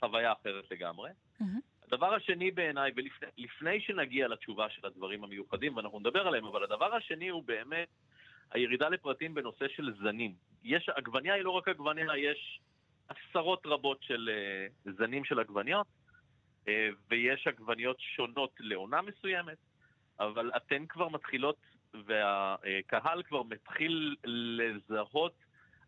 [0.00, 1.10] חוויה אחרת לגמרי.
[1.40, 1.60] מהמם.
[1.86, 7.28] הדבר השני בעיניי, ולפני שנגיע לתשובה של הדברים המיוחדים, ואנחנו נדבר עליהם, אבל הדבר השני
[7.28, 7.88] הוא באמת
[8.50, 10.34] הירידה לפרטים בנושא של זנים.
[10.64, 12.60] יש, עגבנייה היא לא רק עגבנייה, יש
[13.08, 14.30] עשרות רבות של
[14.86, 15.86] uh, זנים של עגבניות,
[16.64, 16.68] uh,
[17.10, 19.58] ויש עגבניות שונות לעונה מסוימת,
[20.20, 21.56] אבל אתן כבר מתחילות,
[22.06, 25.34] והקהל כבר מתחיל לזהות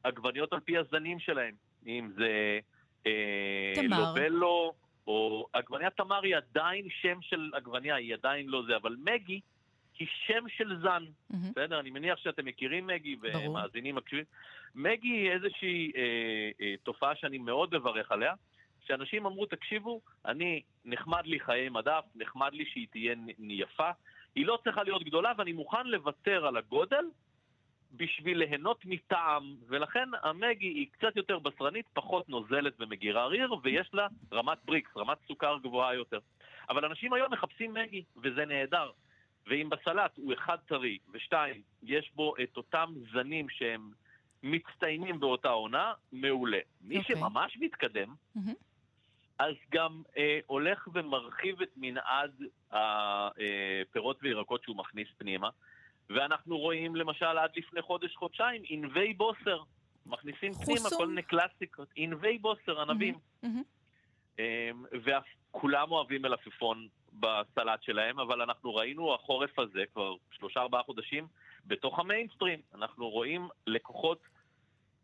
[0.03, 1.55] עגבניות על פי הזנים שלהם.
[1.87, 2.61] אם זה
[3.07, 3.99] אה, תמר.
[3.99, 4.73] לובלו,
[5.07, 9.41] או עגבנייה תמר היא עדיין שם של עגבנייה, היא עדיין לא זה, אבל מגי
[9.99, 11.05] היא שם של זן.
[11.30, 11.51] מהמם.
[11.51, 11.80] בסדר?
[11.80, 13.16] אני מניח שאתם מכירים מגי.
[13.22, 14.24] ומאזינים מקשיבים.
[14.74, 16.03] מגי היא איזושהי אה,
[16.61, 18.34] אה, תופעה שאני מאוד מברך עליה,
[18.86, 23.90] שאנשים אמרו, תקשיבו, אני, נחמד לי חיי מדף, נחמד לי שהיא תהיה יפה,
[24.34, 27.05] היא לא צריכה להיות גדולה ואני מוכן לוותר על הגודל
[27.92, 34.07] בשביל ליהנות מטעם, ולכן המגי היא קצת יותר בשרנית, פחות נוזלת ומגירה ריר, ויש לה
[34.32, 36.18] רמת בריקס, רמת סוכר גבוהה יותר.
[36.68, 38.90] אבל אנשים היום מחפשים מגי, וזה נהדר.
[39.47, 43.90] ואם בסלט הוא אחד טרי, ושתיים, יש בו את אותם זנים שהם
[44.42, 46.59] מצטיינים באותה עונה, מעולה.
[46.80, 47.16] מי אוקיי.
[47.16, 48.55] שממש מתקדם, מהמם.
[49.38, 55.49] אז גם אה, הולך ומרחיב את מנעד הפירות וירקות שהוא מכניס פנימה.
[56.11, 59.62] ואנחנו רואים למשל עד לפני חודש-חודשיים ענבי בוסר.
[60.07, 60.88] מכניסים פנימה.
[60.97, 61.88] כל מיני קלאסיקות.
[61.97, 63.14] ענבי בוסר, ענבים.
[63.42, 63.62] מהמם.
[64.38, 66.88] אמ, וכולם אוהבים מלפפון
[67.21, 71.27] בסלט שלהם, אבל אנחנו ראינו החורף הזה כבר שלושה ארבעה חודשים
[71.67, 72.61] בתוך המיינסטרים.
[72.75, 74.19] אנחנו רואים לקוחות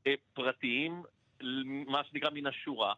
[0.07, 1.03] אה, פרטיים,
[1.87, 2.95] מה שנקרא מן השורה,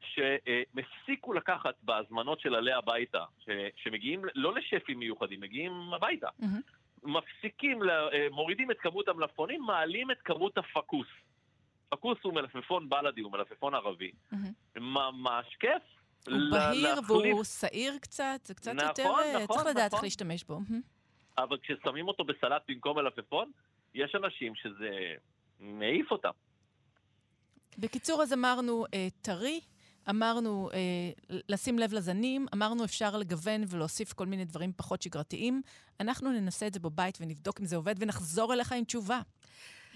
[0.00, 6.28] שהפסיקו לקחת בהזמנות של עלי הביתה, ש- שמגיעים לא לשפים מיוחדים, מגיעים הביתה.
[6.38, 6.60] מהמם.
[7.02, 11.06] מפסיקים, אה, מורידים את כמות המלפפונים, מעלים את כמות הפקוס.
[11.88, 14.12] פקוס הוא מלפפון בלאדי, הוא מלפפון ערבי.
[14.32, 14.52] מהמם.
[14.94, 15.82] ממש כיף.
[16.32, 17.00] הוא בהיר.
[17.06, 19.02] והוא שעיר קצת, זה קצת נכון, יותר...
[19.02, 20.04] אה, נכון, צריך לדעת איך נכון.
[20.04, 20.60] להשתמש בו.
[21.38, 23.50] אבל כששמים אותו בסלט במקום מלפפון,
[23.94, 24.90] יש אנשים שזה
[25.60, 26.30] מעיף אותם.
[27.78, 29.60] בקיצור, אז אמרנו אה, טרי,
[30.10, 35.62] אמרנו אה, לשים לב לזנים, אמרנו אפשר לגוון ולהוסיף כל מיני דברים פחות שגרתיים.
[36.00, 39.20] אנחנו ננסה את זה בבית ונבדוק אם זה עובד ונחזור אליך עם תשובה.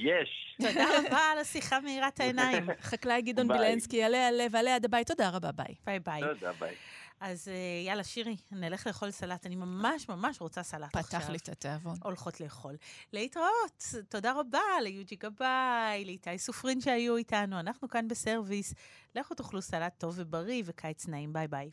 [0.01, 0.57] יש.
[0.61, 2.67] תודה רבה על השיחה מאירת העיניים.
[2.91, 3.49] חקלאי גדעון.
[3.49, 5.07] בילנסקי, יעלה הלב ועלה עד הבית.
[5.07, 5.75] תודה רבה, ביי.
[5.87, 6.21] ביי ביי.
[6.21, 6.75] תודה, ביי.
[7.21, 7.55] אז אה,
[7.87, 9.47] יאללה, שירי, נלך לאכול סלט.
[9.47, 11.21] אני ממש ממש רוצה סלט עכשיו.
[11.21, 11.97] פתח לי את התיאבון.
[12.03, 12.77] הולכות לאכול.
[13.13, 13.85] להתראות.
[14.09, 17.61] תודה רבה ליוג'י גבאי, לאיתי סופרין שהיו איתנו.
[17.61, 18.75] אנחנו כאן בסרוויס.
[19.15, 21.33] לכו תאכלו סלט טוב ובריא וקיץ נעים.
[21.33, 21.71] ביי ביי.